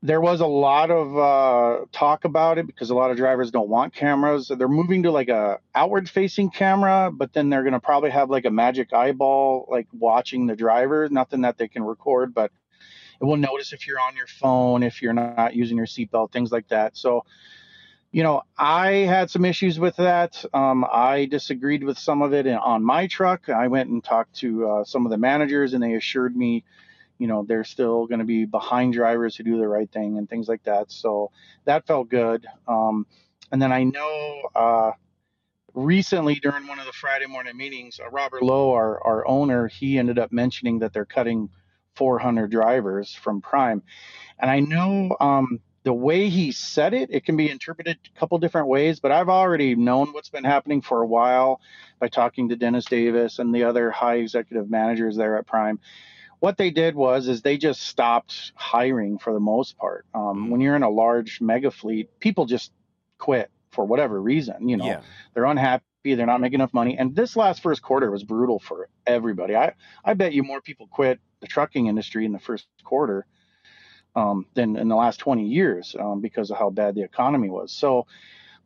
[0.02, 3.70] there was a lot of uh, talk about it because a lot of drivers don't
[3.70, 4.52] want cameras.
[4.56, 8.30] They're moving to like a outward facing camera, but then they're going to probably have
[8.30, 11.10] like a magic eyeball, like watching the driver.
[11.10, 12.52] Nothing that they can record, but
[13.22, 16.52] it will notice if you're on your phone, if you're not using your seatbelt, things
[16.52, 16.98] like that.
[16.98, 17.26] So,
[18.12, 20.44] you know, I had some issues with that.
[20.54, 23.50] Um, I disagreed with some of it on my truck.
[23.50, 26.64] I went and talked to uh, some of the managers, and they assured me,
[27.18, 30.30] you know, they're still going to be behind drivers who do the right thing and
[30.30, 30.92] things like that.
[30.92, 31.32] So
[31.66, 32.46] that felt good.
[32.68, 33.06] Um,
[33.52, 34.92] and then I know uh,
[35.74, 39.98] recently during one of the Friday morning meetings, uh, Robert Lowe, our, our owner, he
[39.98, 41.50] ended up mentioning that they're cutting
[41.96, 43.84] 400 drivers from Prime.
[44.40, 48.38] And I know um, the way he said it, it can be interpreted a couple
[48.40, 51.62] different ways, but I've already known what's been happening for a while
[52.00, 55.80] by talking to Dennis Davis and the other high executive managers there at Prime.
[56.40, 60.06] What they did was is they just stopped hiring for the most part.
[60.14, 60.50] Um, mm-hmm.
[60.50, 62.72] when you're in a large mega fleet, people just
[63.18, 64.68] quit for whatever reason.
[64.68, 65.02] You know, yeah.
[65.34, 66.98] they're unhappy they're not making enough money.
[66.98, 69.56] And this last first quarter was brutal for everybody.
[69.56, 73.26] I, I bet you more people quit the trucking industry in the first quarter
[74.16, 77.72] um, than in the last 20 years um, because of how bad the economy was.
[77.72, 78.06] So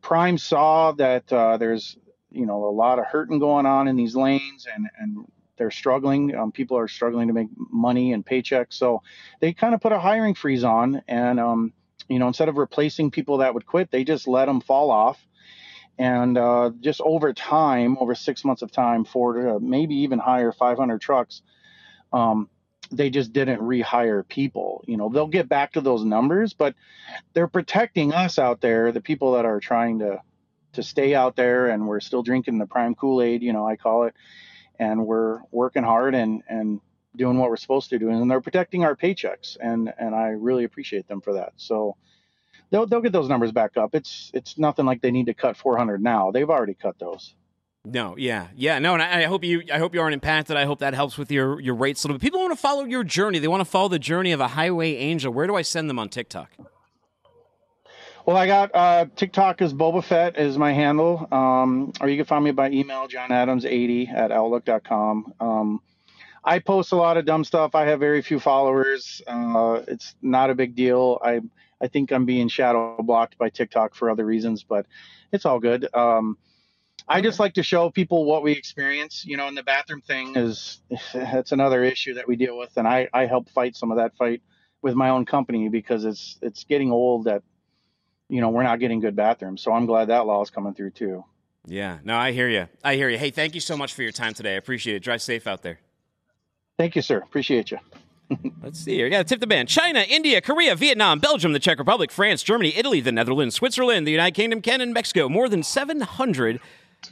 [0.02, 1.96] Prime saw that uh, there's
[2.30, 5.26] you know a lot of hurting going on in these lanes and and
[5.56, 6.34] they're struggling.
[6.34, 8.72] Um, people are struggling to make money and paychecks.
[8.72, 9.02] So
[9.40, 11.72] they kind of put a hiring freeze on and um,
[12.08, 15.18] you know instead of replacing people that would quit, they just let them fall off
[16.00, 20.50] and uh, just over time, over six months of time, for uh, maybe even higher,
[20.50, 21.42] 500 trucks,
[22.10, 22.48] um,
[22.90, 24.82] they just didn't rehire people.
[24.88, 26.74] You know, they'll get back to those numbers, but
[27.34, 30.22] they're protecting us out there, the people that are trying to
[30.72, 33.76] to stay out there, and we're still drinking the prime Kool Aid, you know, I
[33.76, 34.14] call it,
[34.78, 36.80] and we're working hard and and
[37.14, 40.64] doing what we're supposed to do, and they're protecting our paychecks, and and I really
[40.64, 41.52] appreciate them for that.
[41.56, 41.98] So
[42.70, 43.94] they'll they'll get those numbers back up.
[43.94, 46.30] It's it's nothing like they need to cut 400 now.
[46.30, 47.34] They've already cut those.
[47.84, 50.54] No, yeah, yeah, no, and I, I, hope you, I hope you aren't impacted.
[50.54, 52.22] I hope that helps with your your rates a little bit.
[52.22, 53.38] People want to follow your journey.
[53.38, 55.32] They want to follow the journey of a highway angel.
[55.32, 56.50] Where do I send them on TikTok?
[58.26, 62.26] Well, I got uh, TikTok is Boba Fett is my handle, um, or you can
[62.26, 65.32] find me by email johnadams80 at outlook.com.
[65.40, 65.80] Um,
[66.44, 67.74] I post a lot of dumb stuff.
[67.74, 69.22] I have very few followers.
[69.26, 71.18] Uh, it's not a big deal.
[71.24, 71.40] I
[71.80, 74.86] I think I'm being shadow blocked by TikTok for other reasons, but
[75.32, 75.88] it's all good.
[75.94, 76.36] Um,
[77.08, 79.24] I just like to show people what we experience.
[79.24, 80.80] You know, and the bathroom thing is
[81.14, 84.16] that's another issue that we deal with, and I I help fight some of that
[84.16, 84.42] fight
[84.82, 87.42] with my own company because it's it's getting old that
[88.28, 89.62] you know we're not getting good bathrooms.
[89.62, 91.24] So I'm glad that law is coming through too.
[91.66, 92.68] Yeah, no, I hear you.
[92.82, 93.18] I hear you.
[93.18, 94.54] Hey, thank you so much for your time today.
[94.54, 95.02] I appreciate it.
[95.02, 95.78] Drive safe out there.
[96.78, 97.18] Thank you, sir.
[97.18, 97.78] Appreciate you.
[98.62, 99.06] Let's see here.
[99.06, 99.68] Yeah, tip the band.
[99.68, 104.12] China, India, Korea, Vietnam, Belgium, the Czech Republic, France, Germany, Italy, the Netherlands, Switzerland, the
[104.12, 105.28] United Kingdom, Canada, Mexico.
[105.28, 106.60] More than 700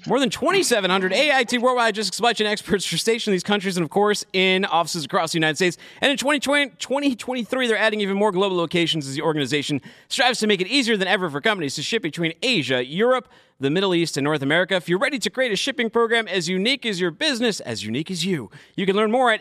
[0.07, 3.85] more than 2,700 AIT Worldwide Logistics Supply Chain experts are stationed in these countries and,
[3.85, 5.78] of course, in offices across the United States.
[6.00, 10.46] And in 2020, 2023, they're adding even more global locations as the organization strives to
[10.46, 13.28] make it easier than ever for companies to ship between Asia, Europe,
[13.61, 14.74] the Middle East, and North America.
[14.76, 18.11] If you're ready to create a shipping program as unique as your business, as unique
[18.11, 19.40] as you, you can learn more at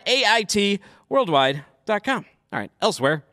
[1.10, 2.24] AITWorldwide.com.
[2.52, 3.24] All right, elsewhere.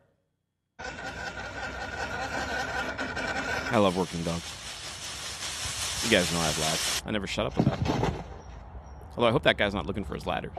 [3.68, 4.52] I love working dogs.
[6.04, 7.02] You guys know I have lads.
[7.04, 7.86] I never shut up about it.
[9.16, 10.52] Although I hope that guy's not looking for his ladder.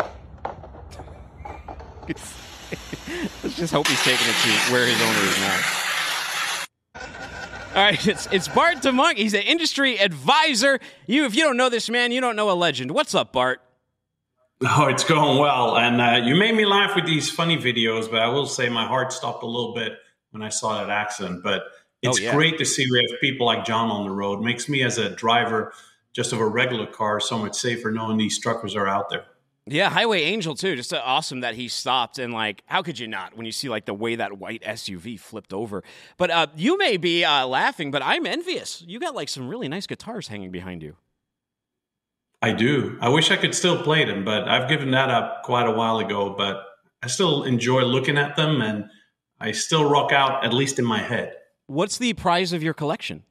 [3.43, 5.61] Let's just hope he's taking it to where his owner is now.
[7.75, 9.17] All right, it's it's Bart De Muynck.
[9.17, 10.79] He's an industry advisor.
[11.05, 12.91] You, if you don't know this man, you don't know a legend.
[12.91, 13.61] What's up, Bart?
[14.67, 18.09] Oh, it's going well, and uh, you made me laugh with these funny videos.
[18.09, 19.99] But I will say my heart stopped a little bit
[20.31, 21.43] when I saw that accident.
[21.43, 21.65] But
[22.01, 22.33] it's oh, yeah.
[22.33, 24.41] great to see we have people like Jon on the road.
[24.41, 25.73] Makes me as a driver
[26.11, 29.25] just of a regular car, so much safer knowing these truckers are out there.
[29.69, 30.75] Yeah, Highway Angel too.
[30.75, 33.67] Just uh, awesome that he stopped and like, how could you not when you see
[33.67, 35.83] like the way that white SUV flipped over?
[36.17, 38.83] But uh, you may be uh, laughing, but I'm envious.
[38.87, 40.95] You got like some really nice guitars hanging behind you.
[42.41, 42.97] I do.
[43.01, 45.99] I wish I could still play them, but I've given that up quite a while
[45.99, 46.35] ago.
[46.37, 46.63] But
[47.01, 48.89] I still enjoy looking at them, and
[49.39, 51.33] I still rock out at least in my head.
[51.65, 53.23] What's the prize of your collection?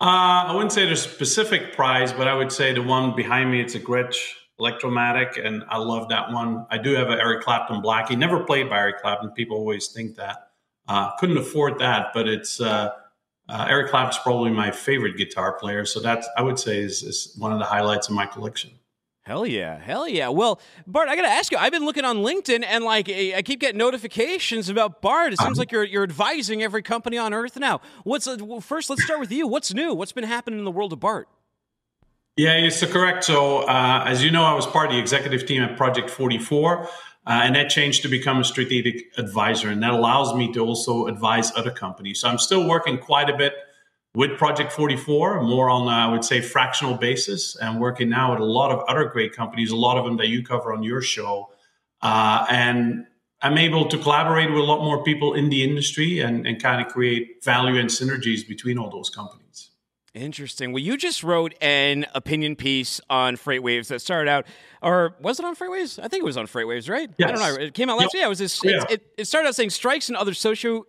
[0.00, 3.50] Uh, I wouldn't say there's a specific prize, but I would say the one behind
[3.52, 4.16] me, it's a Gretsch
[4.58, 6.66] Electromatic, and I love that one.
[6.70, 8.18] I do have an Eric Clapton Blackie.
[8.18, 9.30] Never played by Eric Clapton.
[9.30, 10.50] People always think that.
[10.88, 12.90] Uh, couldn't afford that, but it's uh,
[13.52, 15.84] uh, Eric Clapton's probably my favorite guitar player.
[15.84, 18.70] So that's I would say is, is one of the highlights of my collection.
[19.24, 20.28] Hell yeah, hell yeah.
[20.28, 21.58] Well, Bart, I got to ask you.
[21.58, 25.32] I've been looking on LinkedIn, and like I keep getting notifications about Bart.
[25.32, 27.82] It seems like you're you're advising every company on Earth now.
[28.02, 28.90] What's uh, well, first?
[28.90, 29.46] Let's start with you.
[29.46, 29.94] What's new?
[29.94, 31.28] What's been happening in the world of Bart?
[32.36, 33.24] Yeah, it's so correct.
[33.24, 36.88] So, uh, as you know, I was part of the executive team at Project 44,
[37.26, 39.68] uh, and that changed to become a strategic advisor.
[39.68, 42.20] And that allows me to also advise other companies.
[42.20, 43.54] So, I'm still working quite a bit
[44.14, 48.40] with Project 44, more on, uh, I would say, fractional basis, and working now with
[48.40, 51.00] a lot of other great companies, a lot of them that you cover on your
[51.00, 51.50] show.
[52.02, 53.06] Uh, and
[53.40, 56.84] I'm able to collaborate with a lot more people in the industry and, and kind
[56.84, 59.41] of create value and synergies between all those companies.
[60.14, 60.72] Interesting.
[60.72, 64.46] Well, you just wrote an opinion piece on FreightWaves that started out,
[64.82, 65.98] or was it on FreightWaves?
[65.98, 67.08] I think it was on FreightWaves, right?
[67.16, 67.28] Yes.
[67.28, 67.64] I don't know.
[67.64, 68.20] It came out last yep.
[68.20, 68.26] year.
[68.26, 68.62] It was this.
[68.62, 68.84] Yeah.
[68.90, 70.84] It, it, started out saying strikes and other socio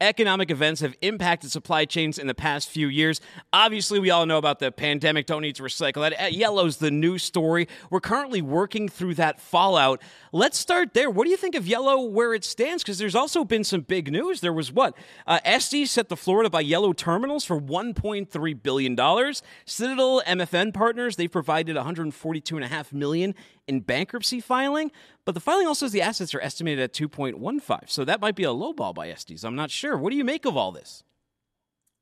[0.00, 3.20] economic events have impacted supply chains in the past few years.
[3.52, 5.26] Obviously, we all know about the pandemic.
[5.26, 6.20] Don't need to recycle that.
[6.20, 7.68] Uh, Yellow's the news story.
[7.90, 10.00] We're currently working through that fallout.
[10.32, 11.10] Let's start there.
[11.10, 12.82] What do you think of Yellow where it stands?
[12.82, 14.40] Because there's also been some big news.
[14.40, 14.96] There was what?
[15.26, 19.34] Uh, Estes set the floor to buy Yellow terminals for $1.3 billion.
[19.64, 23.34] Citadel MFN partners, they provided $142.5 million
[23.68, 24.90] in bankruptcy filing,
[25.24, 27.88] but the filing also says the assets are estimated at 2.15.
[27.88, 29.44] So that might be a low ball by Estes.
[29.44, 29.96] I'm not sure.
[29.96, 31.04] What do you make of all this?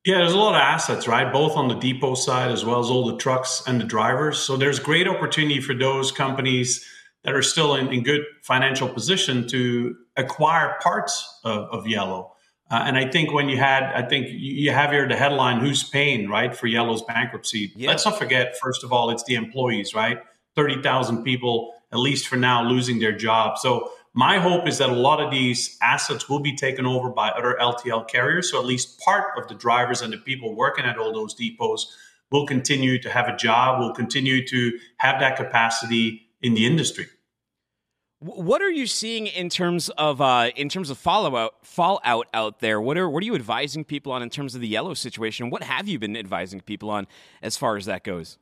[0.05, 1.31] Yeah, there's a lot of assets, right?
[1.33, 4.37] Both on the depot side as well as all the trucks and the drivers.
[4.37, 6.85] So there's great opportunity for those companies
[7.23, 12.31] that are still in, in good financial position to acquire parts of, of Yellow.
[12.69, 15.83] Uh, and I think when you had, I think you have here the headline, who's
[15.83, 17.73] paying, right, for Yellow's bankruptcy.
[17.75, 17.89] Yeah.
[17.89, 20.19] Let's not forget, first of all, it's the employees, right?
[20.57, 23.57] 30,000 people, at least for now, losing their job.
[23.57, 27.29] So my hope is that a lot of these assets will be taken over by
[27.29, 28.51] other LTL carriers.
[28.51, 31.85] So at least part of the drivers and the people working at all those depots
[32.31, 37.05] will continue to have a job, will continue to have that capacity in the industry.
[38.19, 42.81] What are you seeing in terms of uh, in terms of fallout fallout out there?
[42.81, 45.51] What are what are you advising people on in terms of the yellow situation?
[45.51, 47.05] What have you been advising people on
[47.43, 48.39] as far as that goes?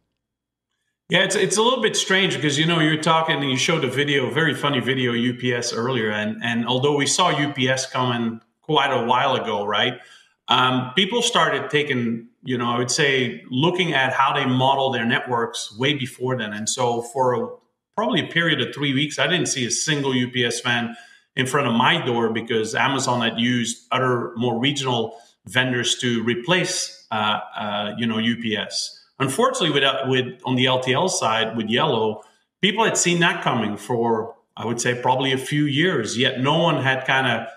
[1.10, 3.84] Yeah, it's it's a little bit strange because you know you're talking and you showed
[3.86, 8.91] a video, very funny video UPS earlier, and and although we saw UPS coming quite
[8.91, 9.99] a while ago, right?
[10.47, 15.06] Um, people started taking, you know, I would say looking at how they model their
[15.06, 17.49] networks way before then, and so for a,
[17.95, 20.95] probably a period of three weeks, I didn't see a single UPS fan
[21.36, 27.06] in front of my door because Amazon had used other more regional vendors to replace,
[27.12, 29.05] uh, uh, you know, UPS.
[29.20, 32.22] Unfortunately, with, uh, with on the LTL side with Yellow,
[32.61, 36.18] people had seen that coming for I would say probably a few years.
[36.18, 37.47] Yet no one had kind of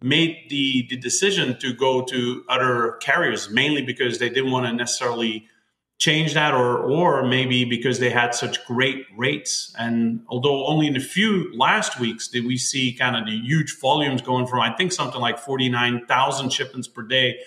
[0.00, 4.72] made the the decision to go to other carriers, mainly because they didn't want to
[4.72, 5.48] necessarily
[5.98, 9.74] change that, or or maybe because they had such great rates.
[9.76, 13.76] And although only in a few last weeks did we see kind of the huge
[13.80, 17.38] volumes going from I think something like forty nine thousand shipments per day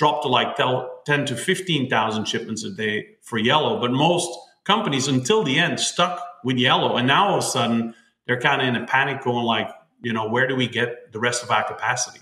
[0.00, 3.78] dropped to like 10 to 15,000 shipments a day for yellow.
[3.78, 4.30] But most
[4.64, 6.96] companies until the end stuck with yellow.
[6.96, 7.94] And now all of a sudden
[8.26, 9.68] they're kind of in a panic going like,
[10.00, 12.20] you know, where do we get the rest of our capacity?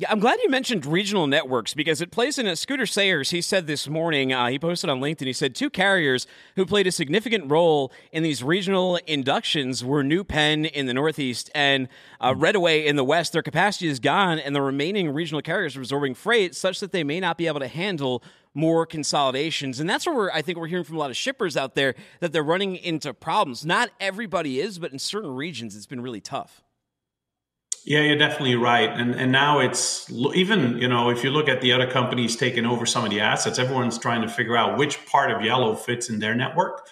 [0.00, 3.30] Yeah, I'm glad you mentioned regional networks because it plays in a Scooter Sayers.
[3.30, 6.24] He said this morning, uh, he posted on LinkedIn, he said two carriers
[6.54, 11.50] who played a significant role in these regional inductions were New Penn in the Northeast
[11.52, 11.88] and
[12.20, 13.32] uh, Reddaway in the West.
[13.32, 17.02] Their capacity is gone, and the remaining regional carriers are absorbing freight such that they
[17.02, 18.22] may not be able to handle
[18.54, 19.80] more consolidations.
[19.80, 21.96] And that's where we're, I think we're hearing from a lot of shippers out there
[22.20, 23.66] that they're running into problems.
[23.66, 26.62] Not everybody is, but in certain regions, it's been really tough.
[27.84, 28.90] Yeah, you're definitely right.
[28.90, 32.66] And and now it's even, you know, if you look at the other companies taking
[32.66, 36.08] over some of the assets, everyone's trying to figure out which part of Yellow fits
[36.10, 36.86] in their network.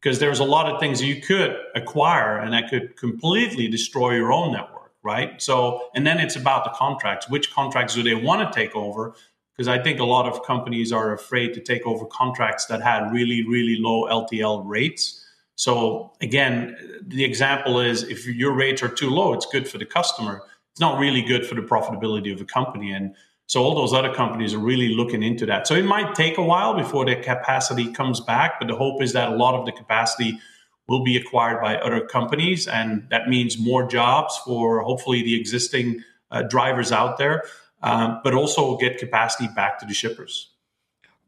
[0.00, 4.32] Because there's a lot of things you could acquire and that could completely destroy your
[4.32, 5.42] own network, right?
[5.42, 7.28] So, and then it's about the contracts.
[7.28, 9.16] Which contracts do they want to take over?
[9.58, 13.12] because I think a lot of companies are afraid to take over contracts that had
[13.12, 15.24] really, really low LTL rates.
[15.58, 19.84] So again, the example is if your rates are too low, it's good for the
[19.84, 20.42] customer.
[20.70, 22.92] It's not really good for the profitability of the company.
[22.92, 25.66] And so all those other companies are really looking into that.
[25.66, 29.12] So it might take a while before the capacity comes back, but the hope is
[29.14, 30.38] that a lot of the capacity
[30.86, 36.04] will be acquired by other companies, and that means more jobs for hopefully the existing
[36.30, 37.42] uh, drivers out there,
[37.82, 40.50] um, but also get capacity back to the shippers.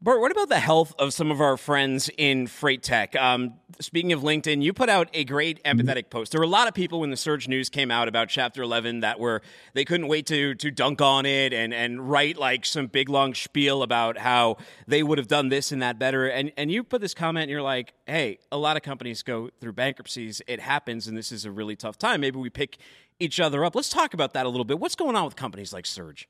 [0.03, 3.15] Bart, what about the health of some of our friends in freight tech?
[3.15, 6.31] Um, speaking of LinkedIn, you put out a great empathetic post.
[6.31, 9.01] There were a lot of people when the surge news came out about Chapter 11
[9.01, 9.43] that were
[9.75, 13.35] they couldn't wait to to dunk on it and and write like some big long
[13.35, 16.25] spiel about how they would have done this and that better.
[16.25, 19.51] And and you put this comment, and you're like, hey, a lot of companies go
[19.59, 20.41] through bankruptcies.
[20.47, 22.21] It happens, and this is a really tough time.
[22.21, 22.79] Maybe we pick
[23.19, 23.75] each other up.
[23.75, 24.79] Let's talk about that a little bit.
[24.79, 26.27] What's going on with companies like Surge?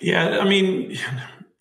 [0.00, 0.98] Yeah, I mean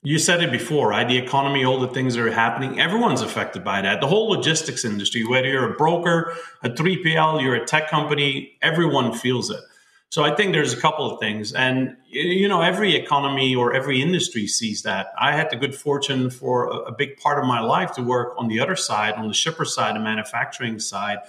[0.01, 1.07] you said it before, right?
[1.07, 3.99] The economy, all the things that are happening, everyone's affected by that.
[3.99, 9.13] The whole logistics industry, whether you're a broker, a 3PL, you're a tech company, everyone
[9.13, 9.59] feels it.
[10.11, 11.53] So I think there's a couple of things.
[11.53, 15.11] And, you know, every economy or every industry sees that.
[15.19, 18.47] I had the good fortune for a, big part of my life to work on
[18.47, 21.19] the other side, on the shipper side, the manufacturing side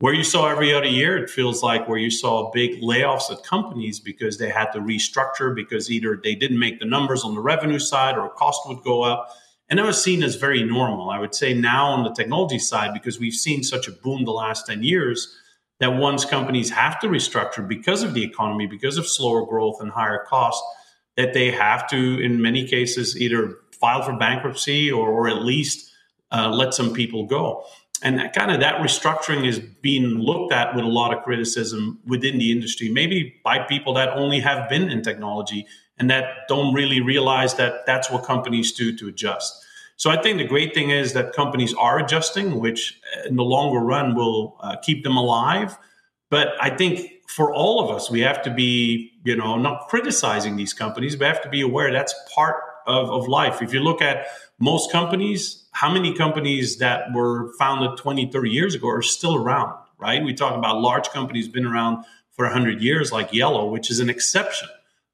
[0.00, 3.42] where you saw every other year, it feels like where you saw big layoffs at
[3.42, 7.40] companies because they had to restructure because either they didn't make the numbers on the
[7.40, 9.30] revenue side or cost would go up.
[9.68, 11.10] And that was seen as very normal.
[11.10, 14.30] I would say now on the technology side, because we've seen such a boom the
[14.30, 15.36] last 10 years,
[15.80, 19.90] that once companies have to restructure because of the economy, because of slower growth and
[19.90, 20.62] higher costs,
[21.16, 25.92] that they have to, in many cases, either file for bankruptcy or, or at least
[26.30, 27.64] uh, let some people go
[28.02, 31.98] and that kind of that restructuring is being looked at with a lot of criticism
[32.06, 35.66] within the industry maybe by people that only have been in technology
[35.98, 39.64] and that don't really realize that that's what companies do to adjust.
[39.96, 43.80] So i think the great thing is that companies are adjusting which in the longer
[43.80, 45.76] run will uh, keep them alive.
[46.30, 50.56] But i think for all of us we have to be you know not criticizing
[50.56, 52.56] these companies but have to be aware that's part
[52.88, 53.62] of, of life.
[53.62, 54.26] If you look at
[54.58, 59.74] most companies how many companies that were founded 20, 30 years ago are still around,
[59.98, 60.22] right?
[60.22, 64.08] We talk about large companies been around for 100 years, like Yellow, which is an
[64.08, 64.68] exception.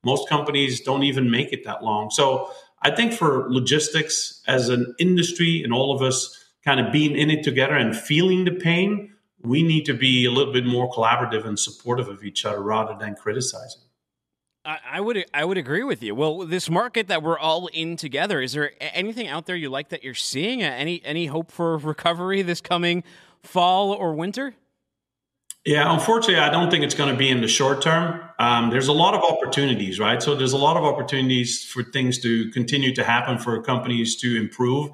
[0.04, 2.10] Most companies don't even make it that long.
[2.10, 2.50] So
[2.82, 7.30] I think for logistics as an industry and all of us kind of being in
[7.30, 11.46] it together and feeling the pain, we need to be a little bit more collaborative
[11.46, 13.83] and supportive of each other rather than criticizing.
[14.64, 16.14] I would I would agree with you.
[16.14, 19.90] Well, this market that we're all in together, is there anything out there you like
[19.90, 20.62] that you're seeing?
[20.62, 23.04] Uh, any any hope for recovery this coming
[23.42, 24.54] fall or winter?
[25.66, 28.20] Yeah, unfortunately, I don't think it's going to be in the short term.
[28.38, 30.22] Um, there's a lot of opportunities, right?
[30.22, 34.36] So there's a lot of opportunities for things to continue to happen for companies to
[34.36, 34.90] improve.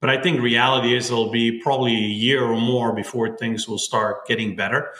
[0.00, 3.78] But I think reality is it'll be probably a year or more before things will
[3.78, 4.92] start getting better.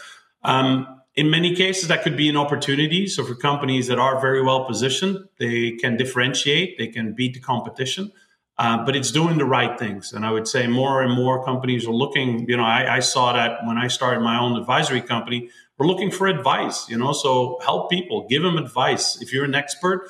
[0.43, 3.07] Um, in many cases, that could be an opportunity.
[3.07, 7.41] So for companies that are very well positioned, they can differentiate, they can beat the
[7.41, 8.13] competition.
[8.57, 10.13] Uh, but it's doing the right things.
[10.13, 13.33] And I would say more and more companies are looking, you know, I, I, saw
[13.33, 17.59] that when I started my own advisory company, we're looking for advice, you know, so
[17.65, 19.21] help people, give them advice.
[19.21, 20.09] If you're an expert,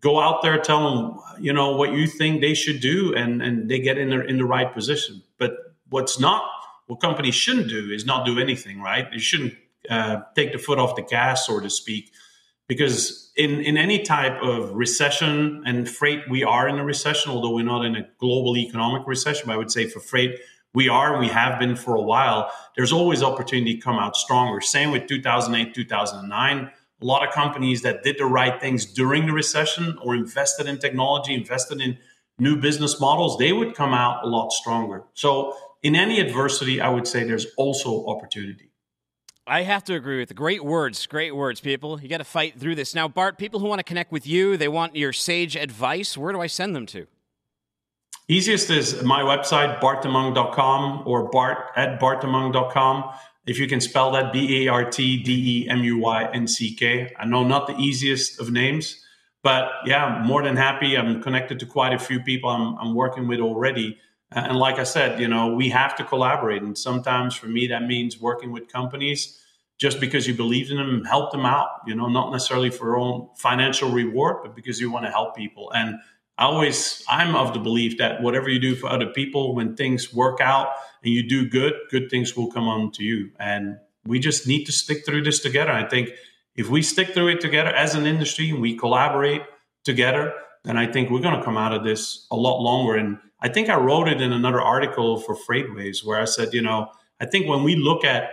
[0.00, 3.68] go out there, tell them, you know, what you think they should do and, and
[3.68, 5.22] they get in the, in the right position.
[5.38, 5.54] But
[5.90, 6.42] what's not,
[6.86, 9.12] what companies shouldn't do is not do anything, right?
[9.12, 9.52] You shouldn't
[9.90, 12.12] uh, take the foot off the gas, so to speak.
[12.66, 17.54] Because in, in any type of recession and freight, we are in a recession, although
[17.54, 19.44] we're not in a global economic recession.
[19.46, 20.40] But I would say for freight,
[20.74, 22.50] we are we have been for a while.
[22.76, 24.60] There's always opportunity to come out stronger.
[24.60, 26.70] Same with 2008, 2009.
[27.02, 30.78] A lot of companies that did the right things during the recession or invested in
[30.78, 31.98] technology, invested in
[32.38, 35.04] new business models, they would come out a lot stronger.
[35.12, 38.70] So in any adversity, I would say there's also opportunity.
[39.46, 42.00] I have to agree with the great words, great words, people.
[42.00, 42.94] You got to fight through this.
[42.94, 46.16] Now, Bart, people who want to connect with you, they want your sage advice.
[46.16, 47.06] Where do I send them to?
[48.26, 53.10] Easiest is my website, bartdemuynck.com or bart at bartdemuynck.com.
[53.46, 56.48] If you can spell that, B A R T D E M U Y N
[56.48, 57.12] C K.
[57.18, 59.04] I know not the easiest of names,
[59.42, 60.96] but yeah, more than happy.
[60.96, 63.98] I'm connected to quite a few people I'm, I'm working with already
[64.34, 66.62] and like I said, you know, we have to collaborate.
[66.62, 69.40] And sometimes for me, that means working with companies
[69.78, 72.98] just because you believe in them, help them out, you know, not necessarily for your
[72.98, 75.72] own financial reward, but because you want to help people.
[75.72, 75.96] And
[76.38, 80.12] I always, I'm of the belief that whatever you do for other people, when things
[80.12, 80.68] work out
[81.02, 83.30] and you do good, good things will come on to you.
[83.38, 85.70] And we just need to stick through this together.
[85.70, 86.10] I think
[86.56, 89.42] if we stick through it together as an industry and we collaborate
[89.84, 92.96] together, then I think we're going to come out of this a lot longer.
[92.96, 96.62] And I think I wrote it in another article for FreightWaves where I said, you
[96.62, 98.30] know, I think when we look at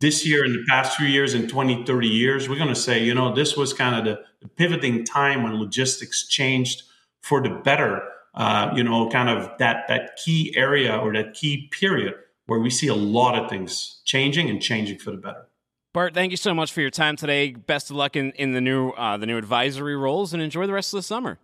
[0.00, 3.02] this year and the past few years and 20, 30 years, we're going to say,
[3.02, 6.82] you know, this was kind of the, the pivoting time when logistics changed
[7.22, 8.02] for the better.
[8.34, 12.14] Uh, you know, kind of that that key area or that key period
[12.46, 15.48] where we see a lot of things changing and changing for the better.
[15.92, 17.50] Bart, thank you so much for your time today.
[17.52, 20.72] Best of luck in, in the new uh, the new advisory roles, and enjoy the
[20.72, 21.38] rest of the summer.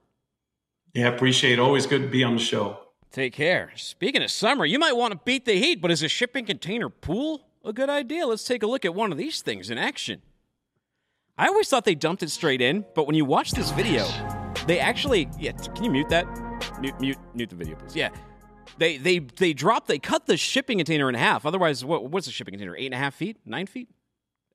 [0.93, 1.59] Yeah, appreciate it.
[1.59, 2.84] Always good to be on the show.
[3.15, 3.71] Take care.
[3.77, 6.89] Speaking of summer, you might want to beat the heat, but is a shipping container
[6.89, 8.27] pool a good idea?
[8.27, 10.21] Let's take a look at one of these things in action.
[11.39, 14.05] I always thought they dumped it straight in, but when you watch this video,
[14.67, 15.53] they actually yeah.
[15.53, 16.27] Can you mute that?
[16.81, 17.95] Mute mute mute the video, please.
[17.95, 18.11] Yeah.
[18.79, 21.47] They they they dropped they cut the shipping container in half.
[21.47, 22.75] Otherwise, what what's a shipping container?
[22.75, 23.37] Eight and a half feet?
[23.47, 23.91] Nine feet?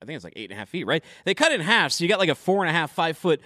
[0.01, 1.01] I think it's like eight and a half feet, right?
[1.23, 3.17] They cut it in half, so you got like a four and a half, five
[3.17, 3.39] foot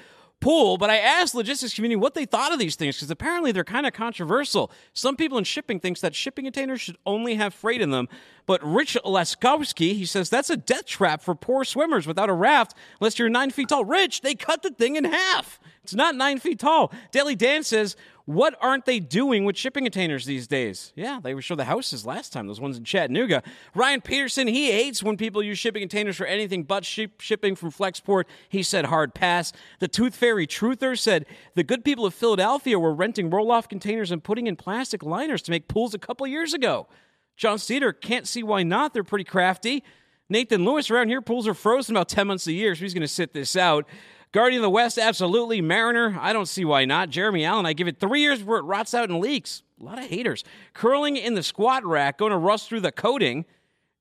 [0.43, 0.77] pool.
[0.77, 3.85] But I asked logistics community what they thought of these things because apparently they're kind
[3.87, 4.71] of controversial.
[4.93, 8.09] Some people in shipping thinks that shipping containers should only have freight in them.
[8.45, 12.75] But Rich Laskowski, he says that's a death trap for poor swimmers without a raft
[12.99, 13.85] unless you're nine feet tall.
[13.85, 15.59] Rich, they cut the thing in half.
[15.83, 16.91] It's not nine feet tall.
[17.11, 17.95] Daily Dan says
[18.25, 20.93] what aren't they doing with shipping containers these days?
[20.95, 23.43] Yeah, they would show the houses last time, those ones in Chattanooga.
[23.75, 27.71] Ryan Peterson, he hates when people use shipping containers for anything but ship- shipping from
[27.71, 28.23] Flexport.
[28.47, 29.51] He said hard pass.
[29.79, 34.09] The Tooth Fairy Truther said the good people of Philadelphia were renting roll off containers
[34.09, 36.87] and putting in plastic liners to make pools a couple years ago.
[37.35, 38.93] John Steeder can't see why not.
[38.93, 39.83] They're pretty crafty.
[40.29, 43.01] Nathan Lewis around here, pools are frozen about 10 months a year, so he's going
[43.01, 43.85] to sit this out.
[44.33, 45.61] Guardian of the West, absolutely.
[45.61, 47.11] Mariner, I don't see why not.
[47.11, 49.61] Jeremy Allen, I give it three years before it rots out and leaks.
[49.79, 50.43] A lot of haters.
[50.73, 53.45] Curling in the squat rack, going to rust through the coating.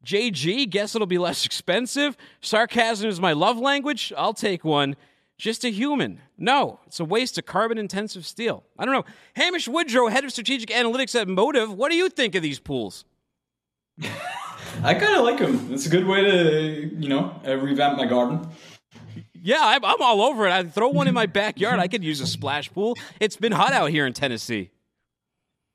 [0.06, 2.16] JG, guess it'll be less expensive.
[2.40, 4.10] Sarcasm is my love language.
[4.16, 4.96] I'll take one.
[5.36, 6.20] Just a human.
[6.38, 8.64] No, it's a waste of carbon intensive steel.
[8.78, 9.04] I don't know.
[9.36, 13.04] Hamish Woodrow, head of strategic analytics at Motive, what do you think of these pools?
[14.82, 15.74] I kind of like them.
[15.74, 18.48] It's a good way to, you know, revamp my garden.
[19.44, 20.52] Yeah, I'm, I'm all over it.
[20.52, 21.80] I'd throw one in my backyard.
[21.80, 22.96] I could use a splash pool.
[23.18, 24.70] It's been hot out here in Tennessee.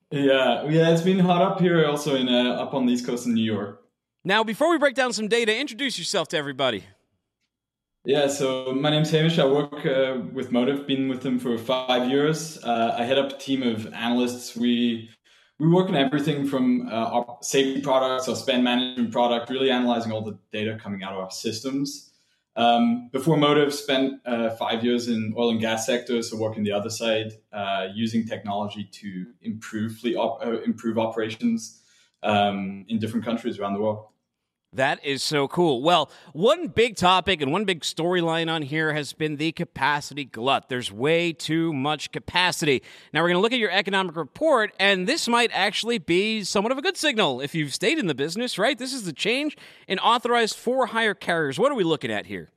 [0.10, 3.26] Yeah, yeah, it's been hot up here, also in uh, up on the East Coast
[3.26, 3.84] in New York.
[4.24, 6.86] Now, before we break down some data, introduce yourself to everybody.
[8.06, 9.38] Yeah, so my name's Hamish.
[9.38, 10.88] I work uh, with Motive.
[10.88, 12.64] Been with them for five years.
[12.64, 14.56] Uh, I head up a team of analysts.
[14.56, 15.10] We
[15.60, 20.14] we work on everything from uh, our safety products, our spend management product, really analyzing
[20.14, 22.07] all the data coming out of our systems.
[22.58, 26.72] Um, before Motive, spent uh, five years in oil and gas sector, so working the
[26.72, 31.84] other side, uh, using technology to improve fleet op- uh, improve operations
[32.24, 34.08] um, in different countries around the world.
[34.78, 35.82] That is so cool.
[35.82, 40.70] Well, one big topic and one big storyline on here has been the capacity glut.
[40.70, 42.84] There's way too much capacity.
[43.12, 46.72] Now, we're going to look at your economic report, and this might actually be somewhat
[46.72, 48.78] of a good signal if you've stayed in the business, right?
[48.78, 49.58] This is the change
[49.88, 51.58] in authorized for hire carriers.
[51.58, 52.52] What are we looking at here?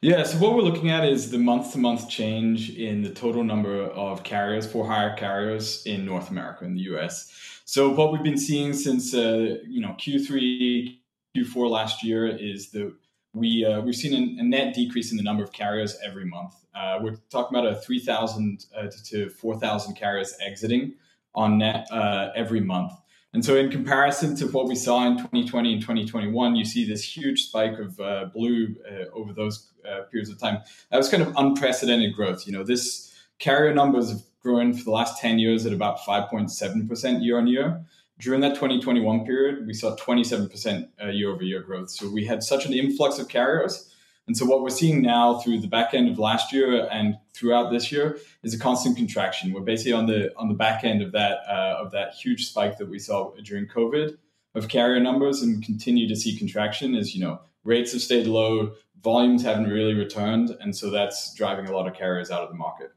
[0.00, 3.44] Yeah, so what we're looking at is the month to month change in the total
[3.44, 7.30] number of carriers, for hire carriers in North America, in the US.
[7.66, 10.98] So what we've been seeing since uh, you know Q3,
[11.36, 12.92] Q4 last year is that
[13.34, 16.54] we uh, we've seen a, net decrease in the number of carriers every month.
[16.74, 20.94] Uh, we're talking about a 3,000 uh, to 4,000 carriers exiting
[21.34, 22.92] on net uh, every month.
[23.34, 27.02] And so, in comparison to what we saw in 2020 and 2021, you see this
[27.02, 28.76] huge spike of uh, blue
[29.14, 29.70] over those
[30.10, 30.58] periods of time.
[30.90, 32.46] That was kind of unprecedented growth.
[32.46, 37.24] You know, this carrier numbers have grown for the last 10 years at about 5.7%
[37.24, 37.82] year on year.
[38.18, 41.90] During that 2021 period, we saw 27% uh, year over year growth.
[41.90, 43.92] So we had such an influx of carriers.
[44.26, 47.72] And so what we're seeing now through the back end of last year and throughout
[47.72, 49.52] this year is a constant contraction.
[49.52, 52.78] We're basically on the on the back end of that uh, of that huge spike
[52.78, 54.16] that we saw during COVID
[54.54, 58.72] of carrier numbers, and continue to see contraction as you know rates have stayed low,
[59.02, 62.54] volumes haven't really returned, and so that's driving a lot of carriers out of the
[62.54, 62.92] market.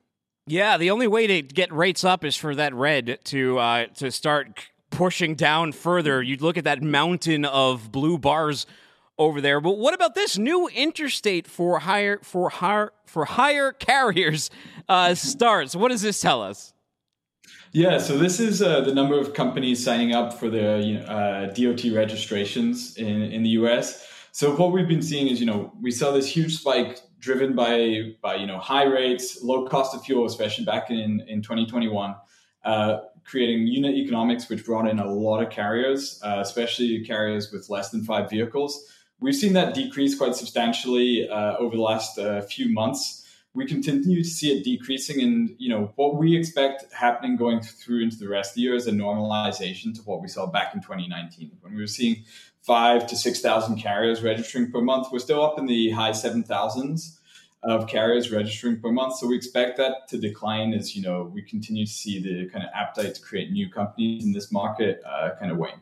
[0.47, 4.11] Yeah, the only way to get rates up is for that red to uh, to
[4.11, 6.21] start pushing down further.
[6.21, 8.65] You'd look at that mountain of blue bars
[9.17, 9.61] over there.
[9.61, 14.49] But what about this new interstate for higher for higher for higher carriers
[14.89, 15.75] uh, starts?
[15.75, 16.73] What does this tell us?
[17.71, 21.05] Yeah, so this is uh, the number of companies signing up for the you know,
[21.05, 24.07] uh, DOT registrations in in the U.S.
[24.31, 28.13] So what we've been seeing is, you know, we saw this huge spike driven by
[28.21, 32.15] by you know high rates, low cost of fuel, especially back in in 2021,
[32.63, 37.69] uh, creating unit economics, which brought in a lot of carriers, uh, especially carriers with
[37.69, 38.88] less than five vehicles.
[39.19, 43.23] We've seen that decrease quite substantially uh, over the last uh, few months.
[43.53, 45.21] we continue to see it decreasing.
[45.21, 48.76] And you know what we expect happening going through into the rest of the year
[48.76, 52.23] is a normalization to what we saw back in 2019 when we were seeing
[52.61, 55.07] five to six thousand carriers registering per month.
[55.11, 57.19] We're still up in the high seven thousands
[57.66, 59.18] of carriers registering per month.
[59.18, 62.63] So we expect that to decline as you know we continue to see the kind
[62.63, 65.74] of appetite to create new companies in this market uh, kind of wane.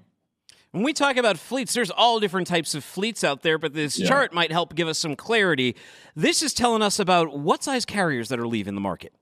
[0.71, 3.99] When we talk about fleets, there's all different types of fleets out there, but this
[3.99, 4.07] Yeah.
[4.07, 5.75] chart might help give us some clarity.
[6.15, 9.13] This is telling us about what size carriers that are leaving the market.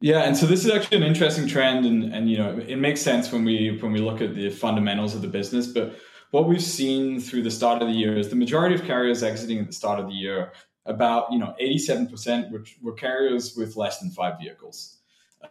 [0.00, 3.00] Yeah, and so this is actually an interesting trend, and and you know it makes
[3.00, 5.66] sense when we when we look at the fundamentals of the business.
[5.68, 5.96] But
[6.30, 9.60] what we've seen through the start of the year is the majority of carriers exiting
[9.60, 10.52] at the start of the year,
[10.86, 14.98] about you know eighty seven percent were were carriers with less than five vehicles.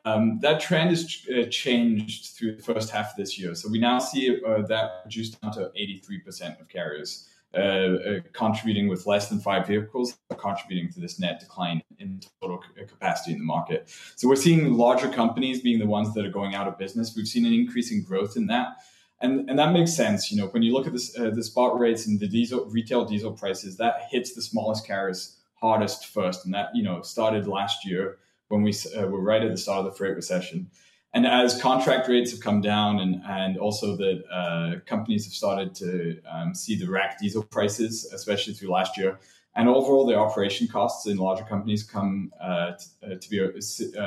[0.06, 3.54] Um, that trend has ch- uh, changed through the first half of this year.
[3.54, 8.88] So we now see uh, that reduced down to 83% of carriers uh, uh, contributing
[8.88, 13.38] with less than five vehicles, contributing to this net decline in total c- capacity in
[13.38, 13.94] the market.
[14.16, 17.16] So we're seeing larger companies being the ones that are going out of business.
[17.16, 18.78] We've seen an increasing growth in that.
[19.24, 20.32] And, and that makes sense.
[20.32, 23.06] You know, when you look at this, uh, the spot rates and the diesel retail
[23.06, 26.44] diesel prices, that hits the smallest carriers hardest first.
[26.46, 28.18] And that, you know, started last year
[28.50, 30.70] when we uh, were right at the start of the freight recession.
[31.14, 35.76] And as contract rates have come down, and and also that uh, companies have started
[35.76, 39.20] to um, see the rack diesel prices, especially through last year,
[39.56, 43.50] and overall the operation costs in larger companies come uh, t- uh, to be a,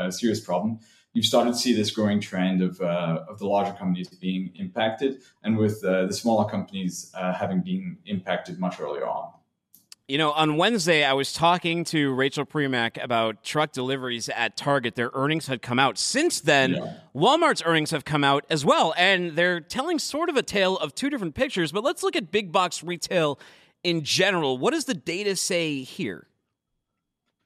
[0.07, 0.81] a serious problem.
[1.17, 5.23] You've started to see this growing trend of uh, of the larger companies being impacted,
[5.43, 9.31] and with uh, the smaller companies uh, having been impacted much earlier on.
[10.09, 14.95] You know, on Wednesday, I was talking to Rachel Premack about truck deliveries at Target.
[14.95, 15.97] Their earnings had come out.
[15.97, 16.93] Since then, Yeah.
[17.15, 20.95] Walmart's earnings have come out as well, and they're telling sort of a tale of
[20.95, 21.73] two different pictures.
[21.73, 23.39] But let's look at big box retail
[23.83, 24.59] in general.
[24.59, 26.27] What does the data say here?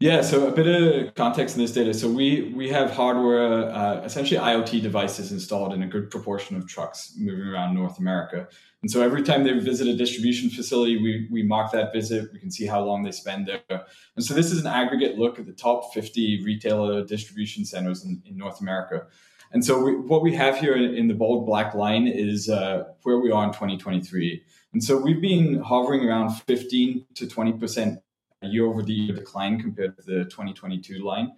[0.01, 1.93] Yeah, so a bit of context in this data.
[1.93, 6.67] So we we have hardware, uh, essentially IoT devices installed in a good proportion of
[6.67, 8.49] trucks moving around North America.
[8.81, 12.33] And so every time they visit a distribution facility, we, we mark that visit.
[12.33, 13.85] We can see how long they spend there.
[14.17, 18.23] And so this is an aggregate look at the top 50 retailer distribution centers in,
[18.25, 19.07] in North America.
[19.53, 22.85] And so we, what we have here in, in the bold black line is uh,
[23.03, 24.43] where we are in 2023.
[24.73, 28.01] And so we've been hovering around 15 to 20 percent
[28.43, 31.33] year over year decline compared to the 2022 line.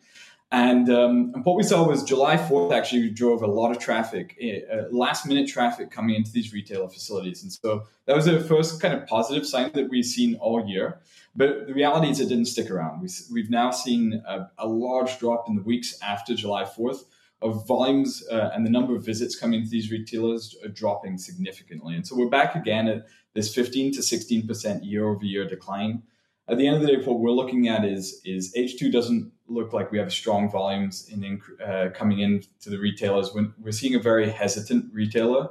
[0.53, 4.39] And, um, and what we saw was July 4th actually drove a lot of traffic,
[4.71, 7.43] uh, last minute traffic coming into these retailer facilities.
[7.43, 11.01] And so that was the first kind of positive sign that we've seen all year.
[11.35, 13.01] But the reality is it didn't stick around.
[13.01, 17.05] We, we've now seen a, a large drop in the weeks after July 4th
[17.41, 21.95] of volumes uh, and the number of visits coming into these retailers are dropping significantly.
[21.95, 26.03] And so we're back again at this 15 to 16% year over year decline
[26.49, 29.73] at the end of the day, what we're looking at is is H2 doesn't look
[29.73, 33.33] like we have strong volumes in uh, coming in to the retailers.
[33.33, 35.49] When we're seeing a very hesitant retailer,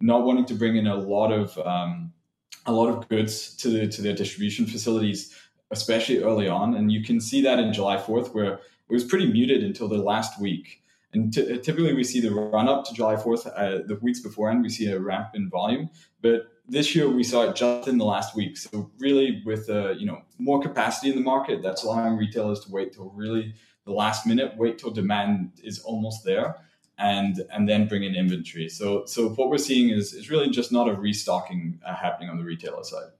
[0.00, 2.12] not wanting to bring in a lot of um,
[2.66, 5.34] a lot of goods to the, to their distribution facilities,
[5.70, 6.74] especially early on.
[6.74, 8.60] And you can see that in July 4th, where it
[8.92, 10.82] was pretty muted until the last week.
[11.12, 14.62] And t- typically, we see the run up to July 4th, uh, the weeks beforehand,
[14.62, 15.90] we see a ramp in volume.
[16.22, 18.56] But this year, we saw it just in the last week.
[18.56, 22.70] So, really, with uh, you know more capacity in the market, that's allowing retailers to
[22.70, 23.54] wait till really
[23.84, 26.56] the last minute, wait till demand is almost there,
[26.98, 28.68] and and then bring in inventory.
[28.68, 32.38] So, so what we're seeing is is really just not a restocking uh, happening on
[32.38, 33.10] the retailer side.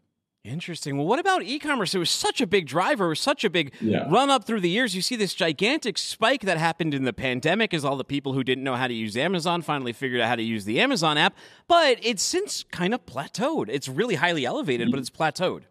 [0.42, 0.96] Interesting.
[0.96, 1.94] Well, what about e-commerce?
[1.94, 4.06] It was such a big driver, it was such a big Yeah.
[4.08, 4.94] run up through the years.
[4.96, 8.42] You see this gigantic spike that happened in the pandemic as all the people who
[8.42, 11.36] didn't know how to use Amazon finally figured out how to use the Amazon app,
[11.68, 13.68] but it's since kind of plateaued.
[13.68, 15.64] It's really highly elevated, but it's plateaued.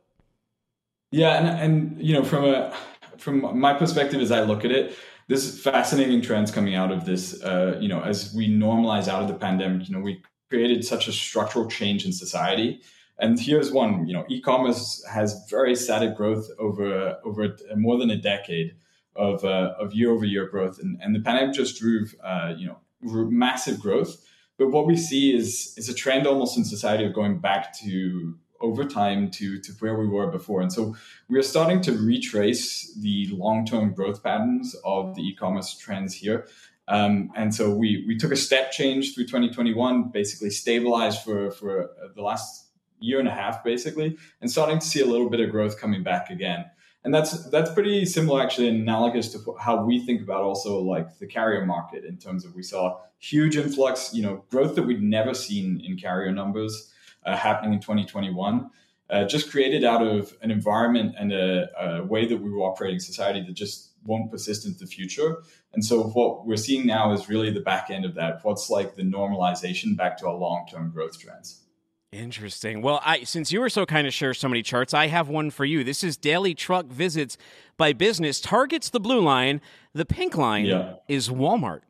[1.12, 2.72] Yeah, and and you know from a
[3.18, 4.96] from my perspective as I look at it,
[5.28, 7.42] this fascinating trends coming out of this.
[7.42, 11.08] Uh, you know, as we normalize out of the pandemic, you know, we created such
[11.08, 12.82] a structural change in society.
[13.20, 18.16] And here's one, you know, e-commerce has very static growth over over more than a
[18.16, 18.76] decade
[19.16, 22.68] of uh, of year over year growth, and, and the pandemic just drove uh, you
[22.68, 24.26] know massive growth.
[24.58, 28.38] But what we see is is a trend almost in society of going back to
[28.62, 30.96] over time to to where we were before, and so
[31.28, 36.48] we are starting to retrace the long term growth patterns of the e-commerce trends here.
[36.88, 41.92] Um, and so we we took a step change through 2021, basically stabilized for for
[42.16, 42.69] the last
[43.00, 46.04] year and a half, basically, and starting to see a little bit of growth coming
[46.04, 46.66] back again.
[47.04, 51.28] And that's that's pretty similar, actually, analogous to how we think about also like the
[51.28, 55.34] carrier market in terms of we saw huge influx, you know, growth that we'd never
[55.34, 56.92] seen in carrier numbers
[57.26, 58.70] uh, happening in 2021.
[59.10, 63.00] Uh, just created out of an environment and a, a way that we were operating
[63.00, 65.38] society that just won't persist into the future.
[65.74, 68.40] And so what we're seeing now is really the back end of that.
[68.44, 71.64] What's like the normalization back to a long term growth trends.
[72.12, 72.82] Interesting.
[72.82, 75.52] Well, I since you were so kind to share so many charts, I have one
[75.52, 75.84] for you.
[75.84, 77.38] This is daily truck visits
[77.78, 78.42] by business.
[78.42, 79.62] Targets the blue line.
[79.94, 80.96] The pink line Yeah.
[81.08, 81.82] is Walmart.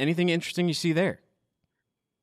[0.00, 1.20] Anything interesting you see there?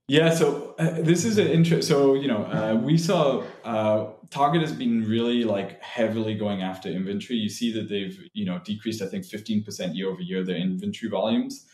[0.10, 1.88] Yeah, so uh, this is an interest.
[1.88, 6.90] So you know, uh, we saw uh, Target has been really like heavily going after
[6.90, 7.40] inventory.
[7.40, 10.58] You see that they've you know decreased, I think, fifteen percent year over year their
[10.58, 11.66] inventory volumes.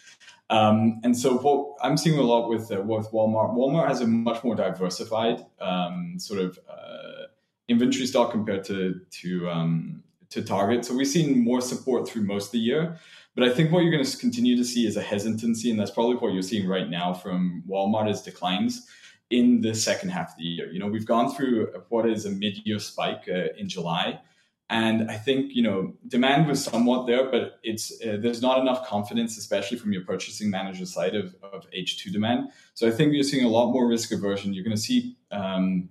[0.49, 4.07] Um, and so what I'm seeing a lot with uh, with Walmart, Walmart has a
[4.07, 7.27] much more diversified um, sort of uh,
[7.67, 10.85] inventory stock compared to to um, to Target.
[10.85, 12.97] So we've seen more support through most of the year.
[13.35, 15.91] But I think what you're going to continue to see is a hesitancy, and that's
[15.91, 18.87] probably what you're seeing right now from Walmart is declines
[19.29, 20.71] in the second half of the year.
[20.71, 24.19] You know, we've gone through what is a mid-year spike uh, in July,
[24.70, 28.86] and I think you know demand was somewhat there, but it's uh, there's not enough
[28.86, 32.49] confidence, especially from your purchasing manager side of, of H2 demand.
[32.74, 34.53] So I think you're seeing a lot more risk aversion.
[34.53, 35.89] You're going to see um,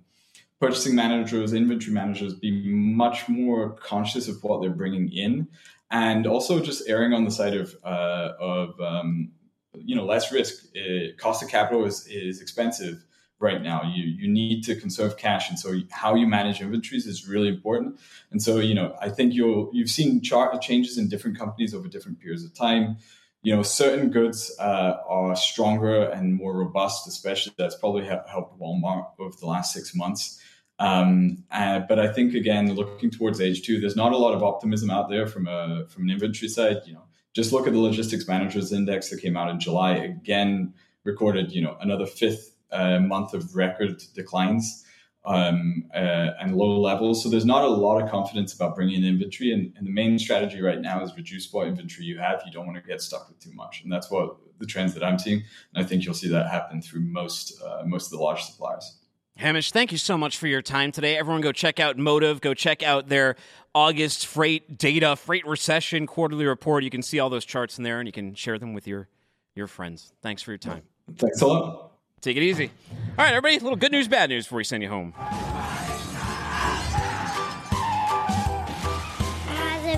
[0.59, 5.47] purchasing managers, inventory managers be much more conscious of what they're bringing in,
[5.89, 9.31] and also just erring on the side of uh, of um,
[9.73, 10.65] you know less risk.
[10.77, 13.03] Uh, cost of capital is is expensive
[13.39, 13.83] right now.
[13.83, 17.99] You you need to conserve cash, and so how you manage inventories is really important.
[18.31, 21.87] And so you know I think you'll you've seen chart changes in different companies over
[21.87, 22.97] different periods of time.
[23.43, 29.11] You know, certain goods uh, are stronger and more robust, especially that's probably helped Walmart
[29.19, 30.41] over the last six months.
[30.79, 34.89] Um, uh, but I think again, looking towards H2, there's not a lot of optimism
[34.89, 36.77] out there from a from an inventory side.
[36.85, 39.95] You know, just look at the logistics managers index that came out in July.
[39.95, 40.73] Again,
[41.03, 44.85] recorded you know another fifth uh, month of record declines
[45.27, 47.21] um, uh, and low levels.
[47.21, 49.51] So there's not a lot of confidence about bringing in inventory.
[49.51, 52.41] And, and the main strategy right now is reduce what inventory you have.
[52.45, 55.03] You don't want to get stuck with too much, and that's what the trends that
[55.03, 55.43] I'm seeing.
[55.73, 58.99] And I think you'll see that happen through most uh, most of the large suppliers.
[59.35, 61.15] Hamish, thank you so much for your time today.
[61.15, 62.41] Everyone go check out Motive.
[62.41, 63.35] Go check out their
[63.75, 66.83] August freight data, freight recession quarterly report.
[66.83, 69.09] You can see all those charts in there and you can share them with your,
[69.53, 70.11] your friends.
[70.23, 70.81] Thanks for your time.
[71.17, 71.86] Thanks a lot.
[72.21, 72.71] Take it easy.
[73.17, 75.13] All right, everybody, a little good news, bad news before we send you home.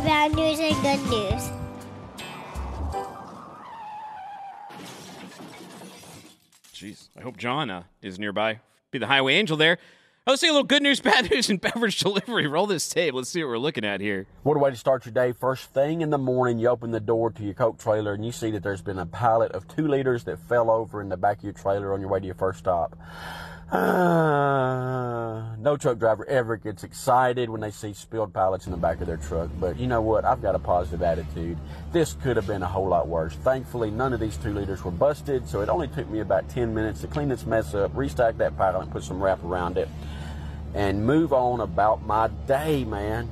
[0.05, 1.49] Bad news and good news?
[6.73, 8.59] Jeez, I hope Jon uh, is nearby.
[8.91, 9.77] Be the highway angel there.
[10.29, 12.45] Let's see a little good news, bad news, and beverage delivery.
[12.45, 13.15] Roll this tape.
[13.15, 14.27] Let's see what we're looking at here.
[14.43, 15.31] What a way to start your day.
[15.31, 18.31] First thing in the morning, you open the door to your Coke trailer and you
[18.31, 21.39] see that there's been a pallet of two liters that fell over in the back
[21.39, 22.95] of your trailer on your way to your first stop.
[23.71, 29.01] Uh, no truck driver ever gets excited when they see spilled pallets in the back
[29.01, 29.49] of their truck.
[29.59, 30.25] But you know what?
[30.25, 31.57] I've got a positive attitude.
[31.91, 33.33] This could have been a whole lot worse.
[33.35, 36.73] Thankfully, none of these two liters were busted, so it only took me about 10
[36.73, 39.87] minutes to clean this mess up, restack that pallet, and put some wrap around it,
[40.73, 43.29] and move on about my day, man.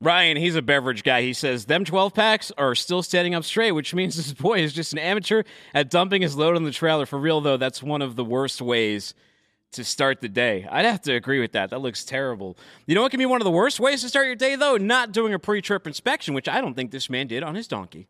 [0.00, 1.22] Ryan, he's a beverage guy.
[1.22, 4.74] He says them 12 packs are still standing up straight, which means this boy is
[4.74, 7.06] just an amateur at dumping his load on the trailer.
[7.06, 9.14] For real, though, that's one of the worst ways
[9.72, 10.66] to start the day.
[10.70, 11.70] I'd have to agree with that.
[11.70, 12.58] That looks terrible.
[12.86, 14.76] You know what can be one of the worst ways to start your day, though?
[14.76, 17.66] Not doing a pre trip inspection, which I don't think this man did on his
[17.66, 18.06] donkey.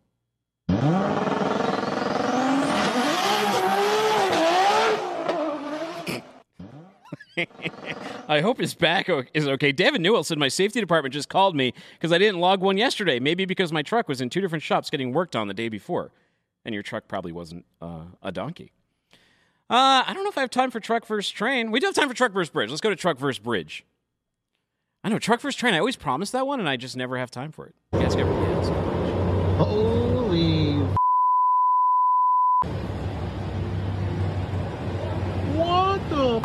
[8.29, 9.73] I hope his back is okay.
[9.73, 13.21] David Newell said my safety department just called me because I didn't log one yesterday.
[13.21, 16.13] Maybe because my truck was in two different shops getting worked on the day before,
[16.65, 18.73] and your truck probably wasn't uh, a donkey.
[19.69, 21.71] Uh, I don't know if I have time for truck versus train.
[21.71, 22.71] We do have time for truck versus bridge.
[22.71, 23.85] Let's go to truck versus bridge.
[25.03, 25.75] I know truck versus train.
[25.75, 27.75] I always promise that one, and I just never have time for it.
[27.93, 28.13] Get.
[29.59, 30.79] Holy.
[35.57, 36.43] What the?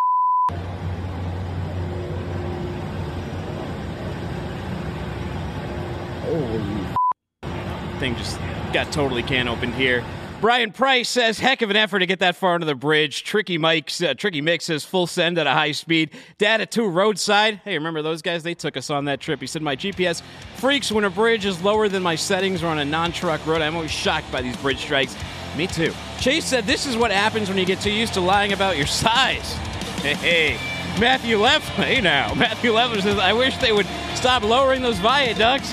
[6.41, 7.99] Holy.
[7.99, 8.37] thing just
[8.73, 10.03] got totally can opened here.
[10.41, 13.59] Brian Price says, "Heck of an effort to get that far under the bridge." Tricky
[13.59, 17.61] Mike's, uh, Tricky Mick says, "Full send at a high speed." Data two roadside.
[17.63, 18.41] Hey, remember those guys?
[18.41, 19.39] They took us on that trip.
[19.39, 20.23] He said, "My GPS
[20.55, 23.61] freaks when a bridge is lower than my settings or on a non-truck road.
[23.61, 25.15] I'm always shocked by these bridge strikes."
[25.55, 25.93] Me too.
[26.19, 28.87] Chase said, "This is what happens when you get too used to lying about your
[28.87, 29.53] size."
[30.01, 30.57] Hey, hey.
[30.99, 31.69] Matthew left.
[31.81, 35.71] Hey now, Matthew Leffler says, "I wish they would stop lowering those viaducts."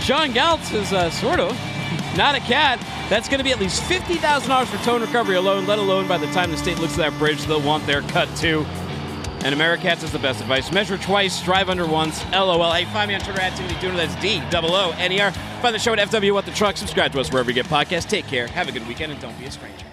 [0.00, 1.52] Sean Galt is uh, "Sort of."
[2.16, 2.80] Not a cat.
[3.08, 6.26] That's going to be at least $50,000 for tone recovery alone, let alone by the
[6.32, 8.66] time the state looks at that bridge, they'll want their cut too.
[9.44, 10.72] And Americats is the best advice.
[10.72, 12.24] Measure twice, drive under once.
[12.32, 12.72] LOL.
[12.72, 13.96] Hey, find me on Twitter at Timothy Dooner.
[13.96, 15.30] That's D double O N E R.
[15.62, 16.76] Find the show at FW What the Truck.
[16.76, 18.08] Subscribe to us wherever you get podcasts.
[18.08, 18.48] Take care.
[18.48, 19.87] Have a good weekend and don't be a stranger.